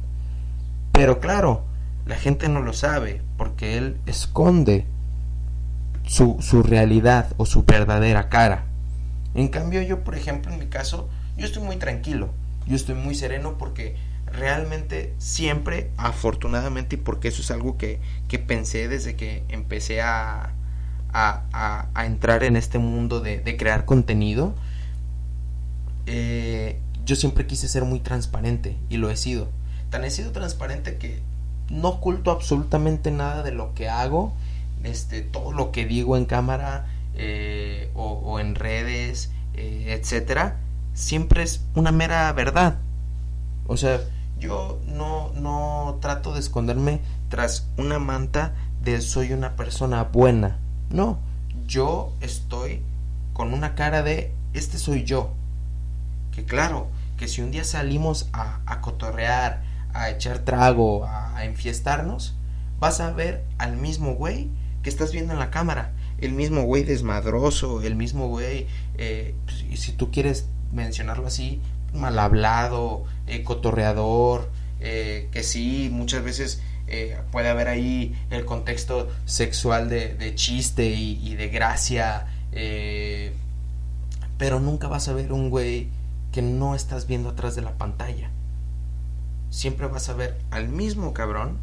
[0.93, 1.65] Pero claro,
[2.07, 4.87] la gente no lo sabe porque él esconde
[6.07, 8.65] su, su realidad o su verdadera cara.
[9.35, 12.31] En cambio, yo, por ejemplo, en mi caso, yo estoy muy tranquilo,
[12.67, 13.97] yo estoy muy sereno porque
[14.27, 20.53] realmente siempre, afortunadamente, y porque eso es algo que, que pensé desde que empecé a,
[21.13, 24.55] a, a, entrar en este mundo de, de crear contenido,
[26.07, 29.49] eh, yo siempre quise ser muy transparente y lo he sido.
[29.91, 31.21] Tan he sido transparente que
[31.69, 34.33] no oculto absolutamente nada de lo que hago,
[34.85, 40.60] este, todo lo que digo en cámara eh, o, en redes, eh, etcétera,
[41.01, 42.79] siempre es una mera verdad.
[43.67, 44.01] O sea,
[44.39, 50.59] yo no, no trato de esconderme tras una manta de soy una persona buena.
[50.91, 51.19] No,
[51.67, 52.83] yo estoy
[53.33, 55.33] con una cara de este soy yo.
[56.33, 62.35] Que claro, que si un día salimos a, a cotorrear, a echar trago, a, enfiestarnos,
[62.79, 64.49] vas a ver al mismo güey
[64.83, 65.93] que estás viendo en la cámara.
[66.19, 68.67] El mismo güey desmadroso, el mismo güey,
[68.99, 71.61] eh, pues, y si tú quieres mencionarlo así,
[71.93, 79.09] mal hablado, eh, cotorreador, eh, que sí, muchas veces eh, puede haber ahí el contexto
[79.25, 82.27] sexual de, chiste y, y, de gracia,
[84.39, 85.89] pero nunca vas a ver un güey
[86.33, 88.31] que no estás viendo atrás de la pantalla.
[89.51, 91.59] Siempre vas a ver al mismo cabrón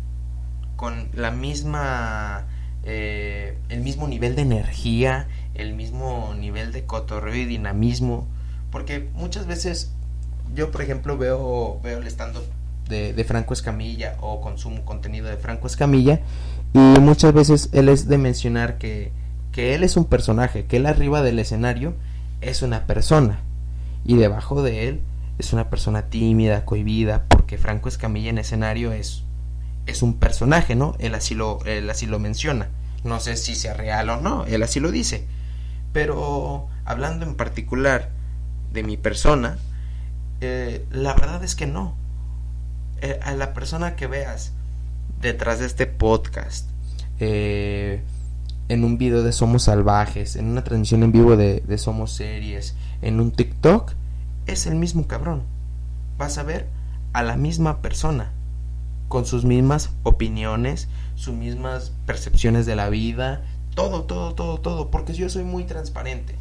[0.76, 2.46] con la misma
[2.86, 8.30] el mismo nivel de energía, el mismo nivel de cotorreo y dinamismo,
[8.72, 9.92] porque muchas veces
[10.54, 12.44] yo, por ejemplo, veo, veo el stand-up
[12.90, 16.22] de, de, Franco Escamilla o consumo contenido de Franco Escamilla
[16.74, 19.12] y muchas veces él es de mencionar que,
[19.52, 21.96] que él es un personaje, que él arriba del escenario
[22.42, 23.40] es una persona
[24.06, 25.02] y debajo de él
[25.38, 29.24] es una persona tímida, cohibida, porque Franco Escamilla en escenario es,
[29.86, 30.96] es un personaje, ¿no?
[31.00, 32.70] Él así, lo, él así lo menciona.
[33.04, 35.28] No sé si sea real o no, él así lo dice.
[35.94, 38.10] Pero hablando en particular
[38.72, 39.58] de mi persona,
[40.42, 41.96] eh, la verdad es que no.
[43.02, 44.54] Eh, a la persona que veas
[45.22, 46.70] detrás de este podcast,
[47.20, 48.04] eh,
[48.70, 52.76] en un video de Somos Salvajes, en una transmisión en vivo de, de, Somos Series,
[53.02, 53.94] en un TikTok,
[54.48, 55.44] es el mismo cabrón.
[56.18, 56.68] Vas a ver
[57.14, 58.32] a la misma persona,
[59.08, 63.44] con sus mismas opiniones, sus mismas percepciones de la vida,
[63.76, 66.36] todo, todo, todo, todo, porque yo soy muy transparente.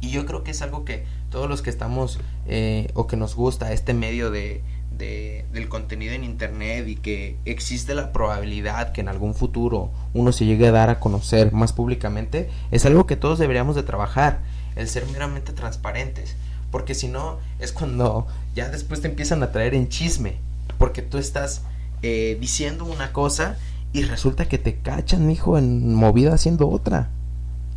[0.00, 3.34] Y yo creo que es algo que todos los que estamos eh, o que nos
[3.34, 4.62] gusta este medio de,
[5.00, 10.32] de, del contenido en internet y que existe la probabilidad que en algún futuro uno
[10.32, 14.40] se llegue a dar a conocer más públicamente, es algo que todos deberíamos de trabajar,
[14.76, 16.36] el ser meramente transparentes,
[16.70, 20.36] porque si no es cuando ya después te empiezan a traer en chisme,
[20.78, 21.62] porque tú estás
[22.02, 23.56] eh, diciendo una cosa
[23.92, 27.10] y resulta que te cachan, hijo, en movida haciendo otra.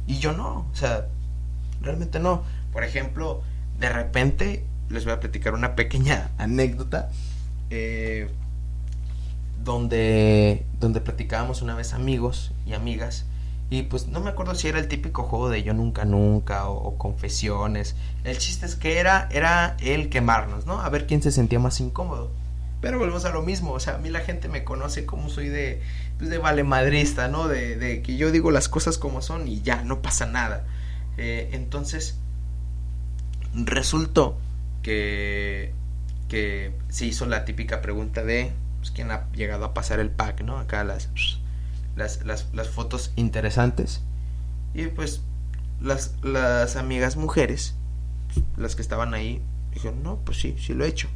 [0.06, 1.08] Y yo no, o sea,
[1.84, 2.44] realmente no.
[2.72, 3.44] Por ejemplo,
[3.80, 7.10] de repente les voy a platicar una pequeña anécdota
[7.70, 8.30] eh,
[9.64, 13.26] donde, donde platicábamos una vez amigos y amigas
[13.74, 16.96] y pues no me acuerdo si era el típico juego de yo nunca nunca o,
[16.98, 17.96] confesiones.
[18.24, 20.80] El chiste es que era, era el quemarnos, ¿no?
[20.80, 22.30] A ver quién se sentía más incómodo.
[22.82, 25.50] Pero volvemos a lo mismo, o sea, a mí la gente me conoce como soy
[25.50, 25.82] de,
[26.20, 27.48] pues de valemadrista, ¿no?
[27.48, 30.66] De, de que yo digo las cosas como son y ya, no pasa nada.
[31.18, 32.18] Eh, entonces,
[33.54, 34.38] resultó
[34.82, 35.74] que,
[36.28, 40.42] que se hizo la típica pregunta de pues, quién ha llegado a pasar el pack,
[40.42, 40.58] ¿no?
[40.58, 41.10] Acá las,
[41.96, 44.02] las, las, las fotos interesantes.
[44.74, 45.22] Y pues
[45.80, 47.76] las, las amigas mujeres,
[48.58, 49.42] las que estaban ahí,
[49.74, 51.10] dijeron, no, pues sí, sí lo he hecho.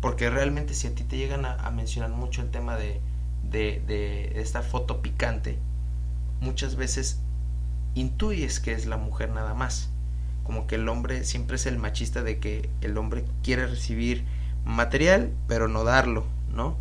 [0.00, 3.00] Porque realmente si a ti te llegan a, a mencionar mucho el tema de,
[3.42, 5.58] de, de esta foto picante,
[6.40, 7.20] muchas veces
[7.94, 9.90] intuyes que es la mujer nada más.
[10.44, 14.24] Como que el hombre siempre es el machista de que el hombre quiere recibir
[14.64, 16.24] material, pero no darlo,
[16.54, 16.76] ¿no?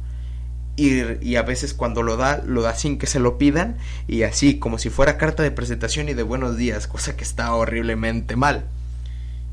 [0.75, 4.23] Y, y, a veces cuando lo da, lo da sin que se lo pidan y
[4.23, 8.35] así, como si fuera carta de presentación y de buenos días, cosa que está horriblemente
[8.35, 8.65] mal.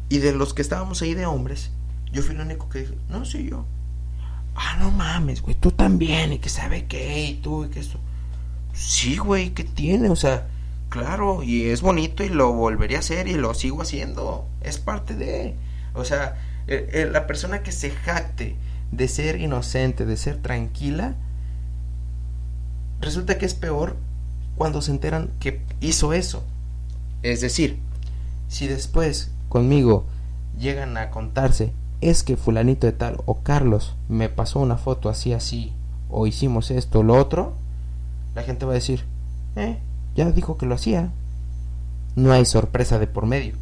[0.09, 1.73] Y de los que estábamos ahí de hombres,
[2.11, 3.67] yo fui el único que dije, no, sí, yo.
[4.55, 8.01] ah, no mames, güey, tú también, y que sabe qué, y tú, y que esto.
[8.73, 10.09] Sí, güey, ¿qué tiene?
[10.09, 10.49] O sea,
[10.91, 14.47] claro, y es bonito y lo volvería a hacer y lo sigo haciendo.
[14.61, 15.55] Es parte de.
[15.95, 16.37] O sea,
[16.67, 18.57] la persona que se jacte
[18.93, 21.15] de ser inocente, de ser tranquila,
[23.01, 23.97] resulta que es peor
[24.57, 26.45] cuando se enteran que hizo eso.
[27.23, 27.79] Es decir,
[28.49, 30.07] si después conmigo
[30.59, 35.33] llegan a contarse, es que fulanito de tal o Carlos me pasó una foto así
[35.33, 35.73] así,
[36.09, 37.55] o hicimos esto o lo otro,
[38.35, 39.05] la gente va a decir,
[39.57, 39.79] eh,
[40.15, 41.11] ya dijo que lo hacía.
[42.17, 43.55] No hay sorpresa de por medio.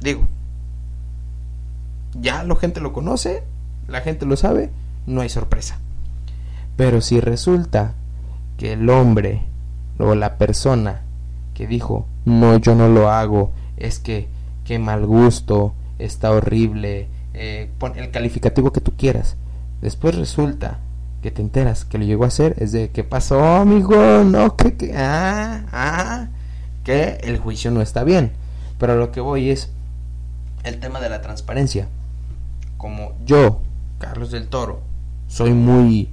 [0.00, 0.26] Digo,
[2.20, 3.44] ya la gente lo conoce,
[3.88, 4.70] la gente lo sabe,
[5.06, 5.78] no hay sorpresa.
[6.76, 7.94] Pero si resulta
[8.56, 9.42] que el hombre
[9.98, 11.02] o la persona
[11.54, 14.28] que dijo, no, yo no lo hago, es que
[14.64, 19.36] qué mal gusto, está horrible, eh, pon el calificativo que tú quieras.
[19.80, 20.78] Después resulta
[21.22, 24.24] que te enteras que lo llegó a hacer, es de, ¿qué pasó, amigo?
[24.24, 26.28] No, que, que, ah, ah,
[26.82, 28.32] que el juicio no está bien.
[28.78, 29.70] Pero lo que voy es
[30.64, 31.88] el tema de la transparencia.
[32.76, 33.60] Como yo,
[33.98, 34.80] Carlos del Toro,
[35.28, 36.08] soy muy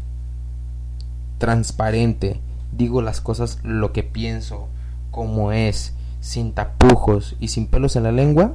[1.40, 2.40] transparente,
[2.72, 4.68] digo las cosas lo que pienso,
[5.10, 8.54] como es, sin tapujos y sin pelos en la lengua,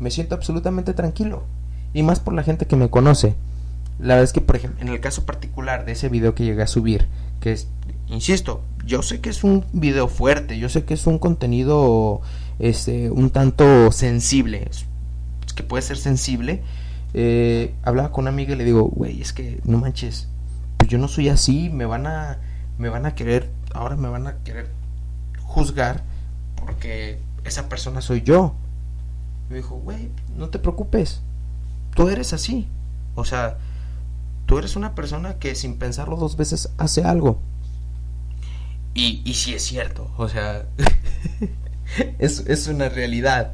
[0.00, 1.44] me siento absolutamente tranquilo.
[1.94, 3.36] Y más por la gente que me conoce.
[3.98, 6.62] La verdad es que, por ejemplo, en el caso particular de ese video que llegué
[6.62, 7.08] a subir,
[7.40, 7.68] que es,
[8.06, 12.20] insisto, yo sé que es un video fuerte, yo sé que es un contenido
[12.58, 14.70] este, un tanto sensible,
[15.54, 16.62] que puede ser sensible.
[17.14, 20.28] Eh, hablaba con una amiga y le digo, güey, es que no manches,
[20.76, 22.38] pues yo no soy así, me van a,
[22.78, 24.70] me van a querer, ahora me van a querer
[25.42, 26.04] juzgar
[26.54, 28.54] porque esa persona soy yo.
[29.48, 31.22] Me dijo, güey, no te preocupes,
[31.94, 32.68] tú eres así.
[33.14, 33.58] O sea,
[34.48, 37.38] tú eres una persona que sin pensarlo dos veces hace algo.
[38.94, 40.66] Y, y sí es cierto, o sea,
[42.18, 43.52] es, es una realidad.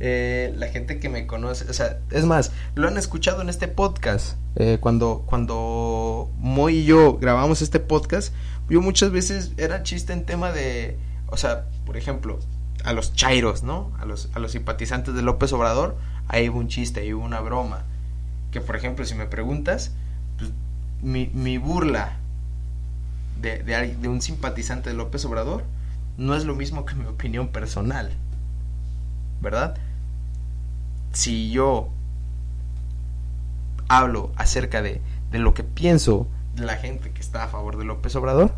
[0.00, 3.68] Eh, la gente que me conoce, o sea, es más, lo han escuchado en este
[3.68, 4.36] podcast.
[4.56, 8.34] Eh, cuando, cuando Moy y yo grabamos este podcast,
[8.68, 12.38] yo muchas veces era chiste en tema de, o sea, por ejemplo,
[12.84, 13.92] a los chairos, ¿no?
[13.98, 15.96] A los, a los simpatizantes de López Obrador,
[16.28, 17.86] ahí hubo un chiste, ahí hubo una broma.
[18.50, 19.92] Que por ejemplo, si me preguntas,
[21.04, 22.16] mi, burla
[23.40, 25.64] de un simpatizante de López Obrador
[26.16, 28.10] no es lo mismo que mi opinión personal.
[29.40, 29.76] ¿Verdad?
[31.12, 31.90] Si yo
[33.88, 35.00] hablo acerca de,
[35.30, 38.54] de lo que pienso de la gente que está a favor de López Obrador,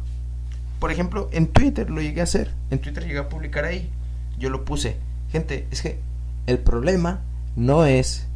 [0.79, 3.91] por ejemplo, en Twitter lo llegué a hacer, en Twitter llegué a publicar ahí,
[4.39, 4.99] yo lo puse,
[5.31, 5.99] gente, es que
[6.47, 7.21] el problema
[7.57, 8.27] no es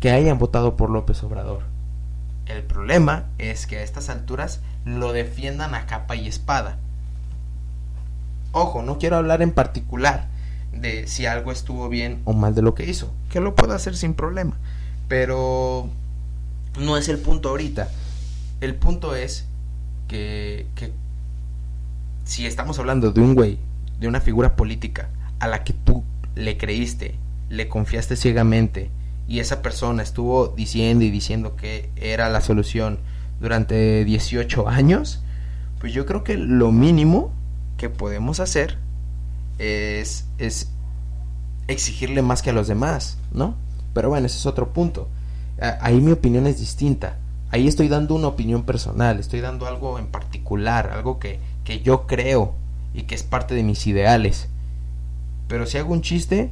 [0.00, 1.62] que hayan votado por López Obrador,
[2.46, 6.78] el problema es que a estas alturas lo defiendan a capa y espada.
[8.52, 10.26] Ojo, no quiero hablar en particular
[10.72, 13.96] de si algo estuvo bien o mal de lo que hizo, que lo puedo hacer
[13.96, 14.56] sin problema,
[15.08, 15.88] pero
[16.78, 17.88] no es el punto ahorita.
[18.60, 19.46] El punto es
[20.08, 20.92] que, que
[22.24, 23.58] si estamos hablando de un güey,
[24.00, 27.14] de una figura política a la que tú le creíste,
[27.48, 28.90] le confiaste ciegamente
[29.28, 32.98] y esa persona estuvo diciendo y diciendo que era la solución
[33.40, 35.22] durante 18 años,
[35.80, 37.32] pues yo creo que lo mínimo
[37.76, 38.78] que podemos hacer
[39.58, 40.70] es, es
[41.68, 43.56] exigirle más que a los demás, ¿no?
[43.94, 45.08] Pero bueno, ese es otro punto.
[45.80, 47.18] Ahí mi opinión es distinta.
[47.50, 52.06] Ahí estoy dando una opinión personal, estoy dando algo en particular, algo que, que yo
[52.06, 52.54] creo
[52.94, 54.48] y que es parte de mis ideales.
[55.48, 56.50] Pero si hago un chiste,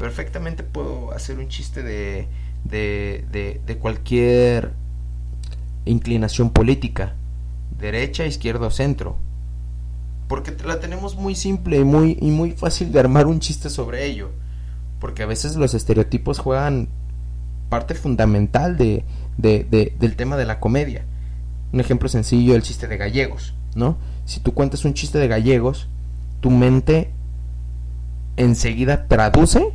[0.00, 2.26] perfectamente puedo hacer un chiste de,
[2.64, 4.72] de, de, de cualquier
[5.84, 7.14] inclinación política,
[7.78, 9.18] derecha, izquierda o centro.
[10.26, 14.06] Porque la tenemos muy simple y muy, y muy fácil de armar un chiste sobre
[14.06, 14.30] ello.
[15.00, 16.88] Porque a veces los estereotipos juegan
[17.68, 19.04] parte fundamental de,
[19.36, 21.04] de, del tema de la comedia.
[21.74, 23.98] Un ejemplo sencillo, el chiste de gallegos, ¿no?
[24.24, 25.88] Si tú cuentas un chiste de gallegos,
[26.40, 27.10] tu mente
[28.38, 29.74] enseguida traduce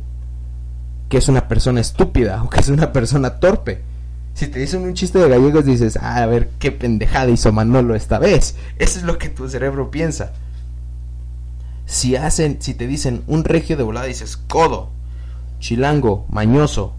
[1.08, 3.82] que es una persona estúpida o que es una persona torpe.
[4.34, 7.94] Si te dicen un chiste de gallegos dices, ah, a ver qué pendejada hizo Manolo
[7.94, 8.56] esta vez.
[8.78, 10.32] Eso es lo que tu cerebro piensa.
[11.86, 14.90] Si hacen, si te dicen un regio de volada dices codo,
[15.60, 16.94] chilango, mañoso,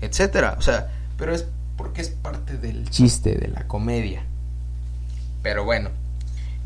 [0.00, 0.56] etcétera.
[0.58, 1.46] O sea, pero es
[1.76, 4.24] porque es parte del chiste, de la comedia.
[5.42, 5.90] Pero bueno,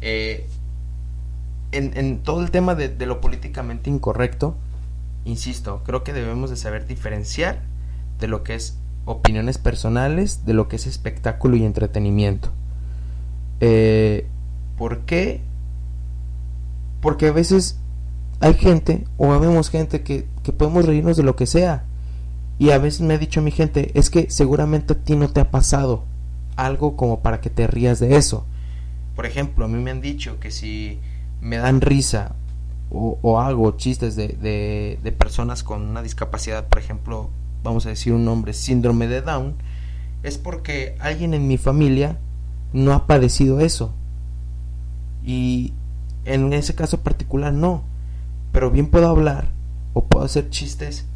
[0.00, 0.46] eh,
[1.72, 4.56] en, todo el tema de, lo políticamente incorrecto,
[5.26, 7.60] insisto, creo que debemos de saber diferenciar
[8.18, 12.50] de lo que es opiniones personales de lo que es espectáculo y entretenimiento.
[13.60, 14.26] Eh,
[14.76, 15.40] ¿Por qué?
[17.00, 17.78] Porque a veces
[18.40, 21.84] hay gente, o vemos gente que, que podemos reírnos de lo que sea.
[22.58, 25.40] Y a veces me ha dicho mi gente, es que seguramente a ti no te
[25.40, 26.04] ha pasado
[26.56, 28.44] algo como para que te rías de eso.
[29.14, 30.98] Por ejemplo, a mí me han dicho que si
[31.40, 32.34] me dan risa
[32.90, 37.30] o, hago chistes de, de, de, personas con una discapacidad, por ejemplo,
[37.62, 39.56] vamos a decir un nombre, síndrome de Down,
[40.22, 42.18] es porque alguien en mi familia
[42.72, 43.92] no ha padecido eso.
[45.24, 45.72] Y
[46.24, 47.82] en ese caso particular no.
[48.52, 49.48] Pero bien puedo hablar
[49.92, 51.06] o puedo hacer chistes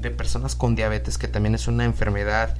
[0.00, 2.56] de personas con diabetes, que también es una enfermedad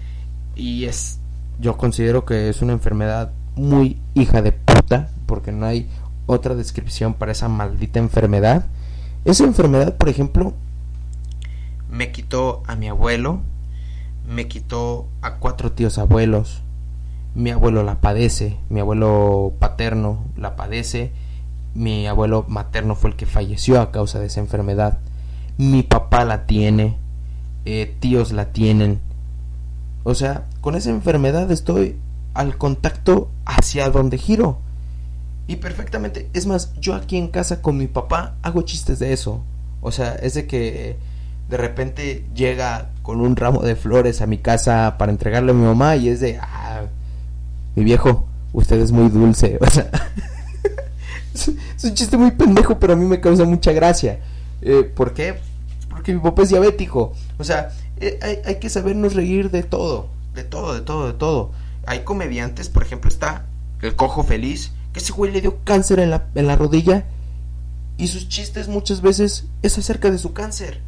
[0.57, 1.21] y es,
[1.61, 5.89] yo considero que es una enfermedad muy hija de puta, porque no hay
[6.29, 8.67] otra descripción para esa maldita enfermedad.
[9.25, 10.53] Esa enfermedad, por ejemplo,
[11.91, 13.41] me quitó a mi abuelo,
[14.29, 16.63] me quitó a cuatro tíos abuelos,
[17.35, 21.13] mi abuelo la padece, mi abuelo paterno la padece,
[21.75, 24.99] mi abuelo materno fue el que falleció a causa de esa enfermedad,
[25.57, 26.99] mi papá la tiene,
[27.65, 29.01] eh, tíos la tienen.
[30.05, 31.97] O sea, con esa enfermedad estoy
[32.35, 34.59] al contacto hacia donde giro.
[35.49, 39.43] Y perfectamente, es más, yo aquí en casa con mi papá hago chistes de eso.
[39.81, 40.99] O sea, es de que
[41.49, 45.65] de repente llega con un ramo de flores a mi casa para entregarle a mi
[45.65, 46.83] mamá y es de, ah,
[47.75, 49.59] mi viejo, usted es muy dulce.
[51.35, 54.19] O sea, es un chiste muy pendejo, pero a mí me causa mucha gracia.
[54.61, 55.39] Eh, ¿Por qué?
[55.89, 57.13] Porque mi papá es diabético.
[57.39, 57.71] O sea,
[58.01, 61.53] eh, hay, hay, que sabernos reír de todo, de todo, de todo, de todo.
[61.87, 63.47] Hay comediantes, por ejemplo, está
[63.83, 67.07] el cojo feliz, ese güey le dio cáncer en la, en la rodilla
[67.97, 70.81] y sus chistes muchas veces es acerca de su cáncer.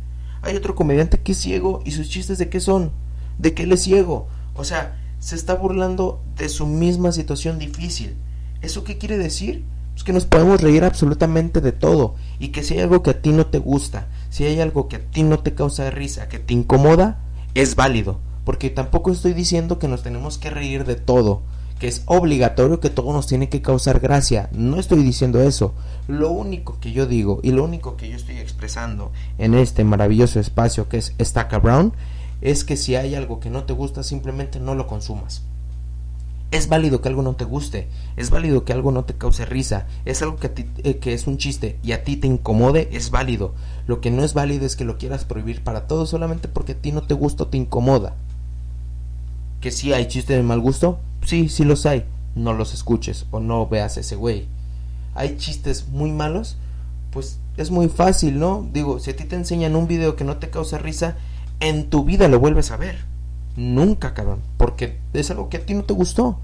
[0.43, 2.93] Hay otro comediante que es ciego y sus chistes de qué son,
[3.39, 4.29] de que él es ciego.
[4.55, 8.17] O sea, se está burlando de su misma situación difícil.
[8.63, 9.65] ¿Eso qué quiere decir?
[9.93, 13.21] Pues que nos podemos reír absolutamente de todo y que si hay algo que a
[13.21, 16.39] ti no te gusta, si hay algo que a ti no te causa risa, que
[16.39, 17.19] te incomoda,
[17.55, 18.19] es válido.
[18.45, 21.43] Porque tampoco estoy diciendo que nos tenemos que reír de todo,
[21.81, 24.51] que es obligatorio que todo nos tiene que causar gracia.
[24.53, 25.74] No estoy diciendo eso.
[26.09, 30.39] Lo único que yo digo y lo único que yo estoy expresando en este maravilloso
[30.39, 31.95] espacio que es Stack Brown
[32.43, 35.43] es que si hay algo que no te gusta, simplemente no lo consumas.
[36.51, 39.87] Es válido que algo no te guste, es válido que algo no te cause risa,
[40.05, 42.91] es algo que, a ti, eh, que es un chiste y a ti te incomode,
[42.93, 43.55] es válido.
[43.87, 46.78] Lo que no es válido es que lo quieras prohibir para todo solamente porque a
[46.78, 48.16] ti no te gusta o te incomoda.
[49.61, 52.05] Que si hay chistes de mal gusto, sí, sí los hay,
[52.35, 54.47] no los escuches o no veas ese güey.
[55.14, 56.57] Hay chistes muy malos,
[57.11, 58.68] pues es muy fácil, ¿no?
[58.73, 61.16] Digo, si a ti te enseñan un video que no te causa risa,
[61.61, 63.05] en tu vida lo vuelves a ver.
[63.57, 64.41] Nunca, cabrón.
[64.57, 66.39] Porque es algo que a ti no te gustó.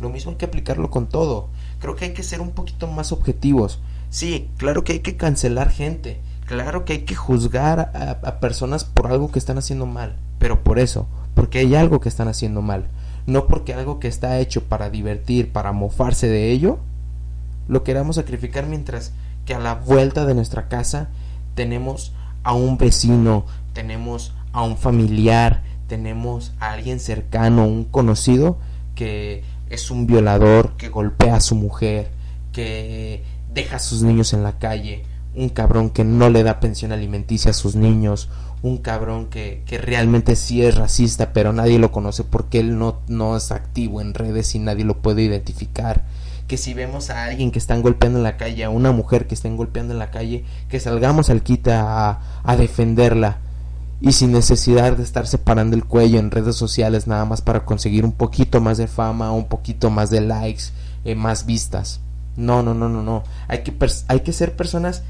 [0.00, 1.48] Lo mismo hay que aplicarlo con todo.
[1.80, 3.78] Creo que hay que ser un poquito más objetivos.
[4.10, 6.20] Sí, claro que hay que cancelar gente.
[6.46, 10.16] Claro que hay que juzgar a, personas por algo que están haciendo mal.
[10.38, 12.86] Pero por eso, porque hay algo que están haciendo mal.
[13.26, 16.78] No porque algo que está hecho para divertir, para mofarse de ello,
[17.68, 19.12] lo queramos sacrificar mientras
[19.46, 21.08] que a la vuelta de nuestra casa
[21.54, 22.12] tenemos
[22.42, 28.58] a un vecino, tenemos a un familiar, tenemos a alguien cercano, un conocido
[28.94, 32.10] que es un violador, que golpea a su mujer,
[32.52, 35.04] que deja a sus niños en la calle,
[35.34, 38.28] un cabrón que no le da pensión alimenticia a sus niños,
[38.64, 43.00] un cabrón que, que realmente sí es racista, pero nadie lo conoce porque él no,
[43.08, 46.02] no es activo en redes y nadie lo puede identificar.
[46.48, 49.34] Que si vemos a alguien que están golpeando en la calle, a una mujer que
[49.34, 53.36] estén golpeando en la calle, que salgamos al quita a, a defenderla
[54.00, 58.06] y sin necesidad de estar separando el cuello en redes sociales nada más para conseguir
[58.06, 60.64] un poquito más de fama, un poquito más de likes,
[61.04, 62.00] eh, más vistas.
[62.34, 63.24] No, no, no, no, no.
[63.46, 63.74] Hay que,
[64.08, 65.02] hay que ser personas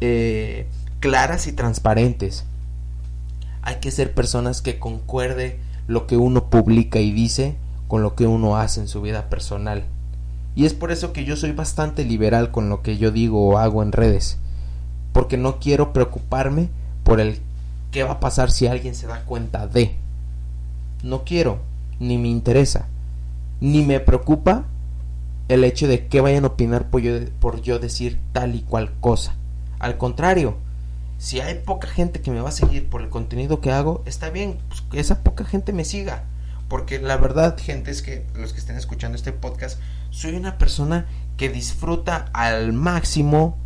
[0.00, 0.66] eh,
[1.00, 2.44] claras y transparentes.
[3.62, 7.56] Hay que ser personas que concuerde lo que uno publica y dice
[7.88, 9.84] con lo que uno hace en su vida personal.
[10.54, 13.58] Y es por eso que yo soy bastante liberal con lo que yo digo o
[13.58, 14.38] hago en redes.
[15.12, 16.68] Porque no quiero preocuparme
[17.04, 17.40] por el
[17.90, 19.96] ¿Qué va a pasar si alguien se da cuenta de?
[21.02, 21.60] No quiero,
[21.98, 22.86] ni me interesa,
[23.60, 24.64] ni me preocupa
[25.48, 28.92] el hecho de que vayan a opinar por yo, por yo decir tal y cual
[29.00, 29.34] cosa.
[29.78, 30.56] Al contrario,
[31.18, 34.30] si hay poca gente que me va a seguir por el contenido que hago, está
[34.30, 36.24] bien, pues, que esa poca gente me siga.
[36.68, 41.06] Porque la verdad, gente, es que los que estén escuchando este podcast, soy una persona
[41.36, 43.56] que disfruta al máximo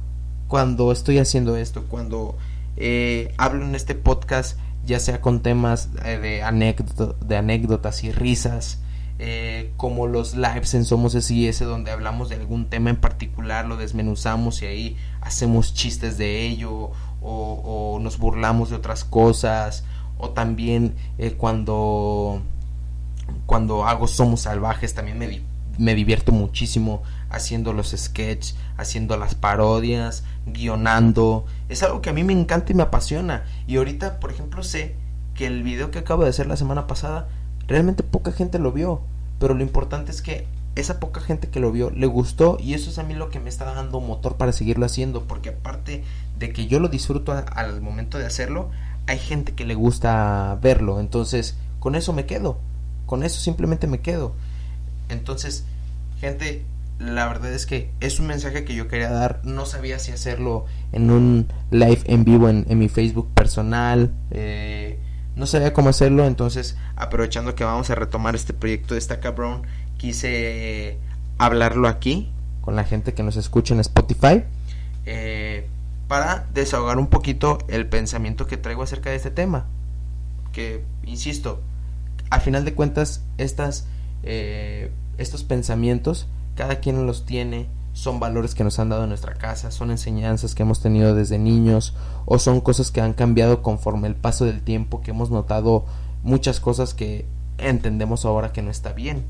[0.48, 2.36] cuando estoy haciendo esto, cuando
[2.76, 8.78] eh, hablo en este podcast ya sea con temas eh, de, de anécdotas y risas,
[9.18, 13.76] eh, como los lives en Somos SIS donde hablamos de algún tema en particular, lo
[13.76, 16.90] desmenuzamos y ahí hacemos chistes de ello
[17.22, 19.84] o, nos burlamos de otras cosas
[20.18, 22.42] o también eh, cuando
[23.46, 25.42] cuando hago Somos Salvajes también me,
[25.78, 31.46] me divierto muchísimo haciendo los sketches, haciendo las parodias, guionando.
[31.68, 33.44] Es algo que a mí me encanta y me apasiona.
[33.66, 34.96] Y ahorita, por ejemplo, sé
[35.34, 37.28] que el video que acabo de hacer la semana pasada,
[37.66, 39.00] realmente poca gente lo vio.
[39.38, 42.90] Pero lo importante es que esa poca gente que lo vio le gustó y eso
[42.90, 45.24] es a mí lo que me está dando motor para seguirlo haciendo.
[45.24, 46.04] Porque aparte
[46.38, 48.70] de que yo lo disfruto al momento de hacerlo,
[49.06, 51.00] hay gente que le gusta verlo.
[51.00, 52.58] Entonces, con eso me quedo.
[53.06, 54.34] Con eso simplemente me quedo.
[55.08, 55.64] Entonces,
[56.20, 56.64] gente,
[56.98, 59.40] la verdad es que es un mensaje que yo quería dar.
[59.44, 64.12] No sabía si hacerlo en un live en vivo en, mi Facebook personal.
[64.30, 64.98] Eh,
[65.36, 66.26] no sabía cómo hacerlo.
[66.26, 69.62] Entonces, aprovechando que vamos a retomar este proyecto de esta cabrón,
[70.02, 70.98] quise
[71.38, 74.42] hablarlo aquí con la gente que nos escucha en Spotify.
[75.06, 75.68] Eh,
[76.08, 79.66] para desahogar un poquito el pensamiento que traigo acerca de este tema.
[80.50, 81.60] Que, insisto,
[82.30, 83.86] a final de cuentas, estas,
[84.24, 86.26] eh, estos pensamientos
[86.56, 90.56] cada quien los tiene, son valores que nos han dado en nuestra casa, son enseñanzas
[90.56, 91.94] que hemos tenido desde niños
[92.26, 95.86] o son cosas que han cambiado conforme el paso del tiempo, que hemos notado
[96.24, 97.24] muchas cosas que
[97.56, 99.24] entendemos ahora que no está bien.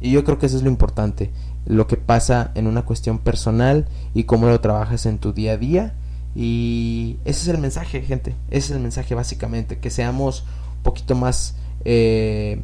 [0.00, 1.30] Y yo creo que eso es lo importante,
[1.66, 5.56] lo que pasa en una cuestión personal y cómo lo trabajas en tu día a
[5.56, 5.94] día.
[6.34, 10.44] Y ese es el mensaje, gente, ese es el mensaje básicamente, que seamos
[10.76, 12.62] un poquito más eh,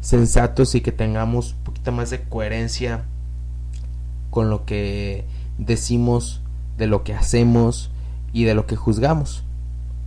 [0.00, 3.04] sensatos y que tengamos un poquito más de coherencia
[4.30, 5.24] con lo que
[5.58, 6.40] decimos,
[6.78, 7.90] de lo que hacemos
[8.32, 9.44] y de lo que juzgamos,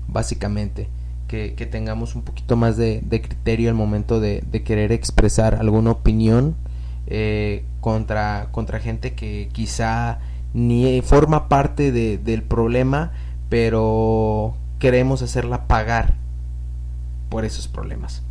[0.07, 0.89] básicamente.
[1.27, 6.55] Que, tengamos un poquito más de, criterio al momento de, querer expresar alguna opinión
[7.07, 10.19] eh, contra, contra gente que quizá
[10.53, 13.11] ni forma parte del problema,
[13.49, 16.15] pero queremos hacerla pagar
[17.29, 18.23] por esos problemas.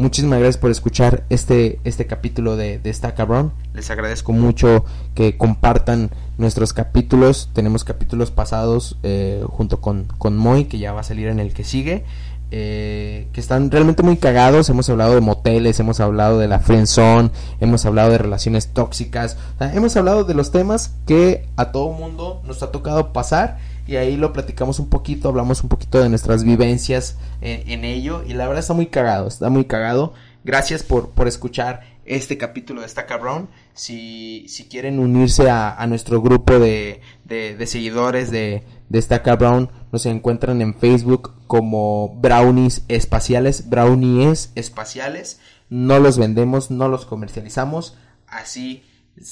[0.00, 3.52] Muchísimas gracias por escuchar este, este capítulo de, de Esta Cabrón.
[3.74, 7.50] Les agradezco mucho que compartan nuestros capítulos.
[7.52, 11.52] Tenemos capítulos pasados eh, junto con, con Moy, que ya va a salir en el
[11.52, 12.04] que sigue.
[12.50, 14.70] Eh, que están realmente muy cagados.
[14.70, 17.30] Hemos hablado de moteles, hemos hablado de la friendzone,
[17.60, 19.36] hemos hablado de relaciones tóxicas.
[19.60, 23.58] hemos hablado de los temas que a todo mundo nos ha tocado pasar
[23.90, 28.34] y ahí lo platicamos un poquito, hablamos un poquito de nuestras vivencias en, ello y
[28.34, 30.14] la verdad está muy cagado, está muy cagado.
[30.44, 33.48] Gracias por, por escuchar este capítulo de Esta Cabrón.
[33.74, 40.06] Si, si quieren unirse a, nuestro grupo de, de, seguidores de, de Esta Cabrón, nos
[40.06, 45.40] encuentran en Facebook como Brownies Espaciales, Brownies Espaciales.
[45.68, 47.96] No los vendemos, no los comercializamos,
[48.28, 48.84] así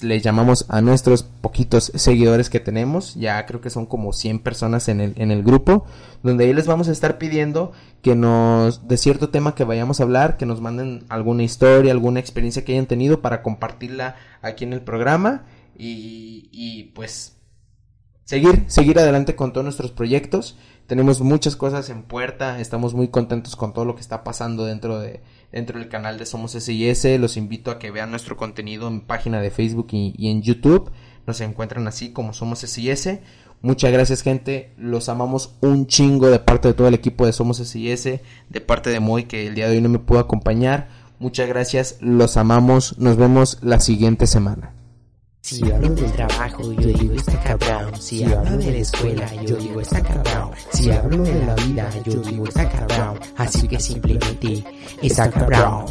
[0.02, 4.88] le llamamos a nuestros poquitos seguidores que tenemos, ya creo que son como 100 personas
[4.88, 5.86] en el, en el grupo,
[6.22, 7.72] donde ahí les vamos a estar pidiendo
[8.02, 12.20] que nos, de cierto tema que vayamos a hablar, que nos manden alguna historia, alguna
[12.20, 15.44] experiencia que hayan tenido para compartirla aquí en el programa
[15.76, 17.36] y, y pues
[18.24, 20.58] seguir, seguir adelante con todos nuestros proyectos.
[20.86, 25.00] Tenemos muchas cosas en puerta, estamos muy contentos con todo lo que está pasando dentro
[25.00, 25.22] de,
[25.52, 27.04] dentro del canal de Somos SIS.
[27.18, 30.90] Los invito a que vean nuestro contenido en página de Facebook y, en YouTube.
[31.26, 33.18] Nos encuentran así como Somos SIS.
[33.60, 37.56] Muchas gracias gente, los amamos un chingo de parte de todo el equipo de Somos
[37.56, 40.88] SIS, de parte de Moy que el día de hoy no me pudo acompañar.
[41.18, 44.77] Muchas gracias, los amamos, nos vemos la siguiente semana.
[45.40, 48.00] Si hablo del trabajo, yo digo está cabrón.
[48.00, 50.50] Si hablo de la escuela, yo digo está cabrón.
[50.72, 53.18] Si hablo de la vida, yo digo está cabrón.
[53.36, 54.64] Así que simplemente
[55.02, 55.86] está cabrón.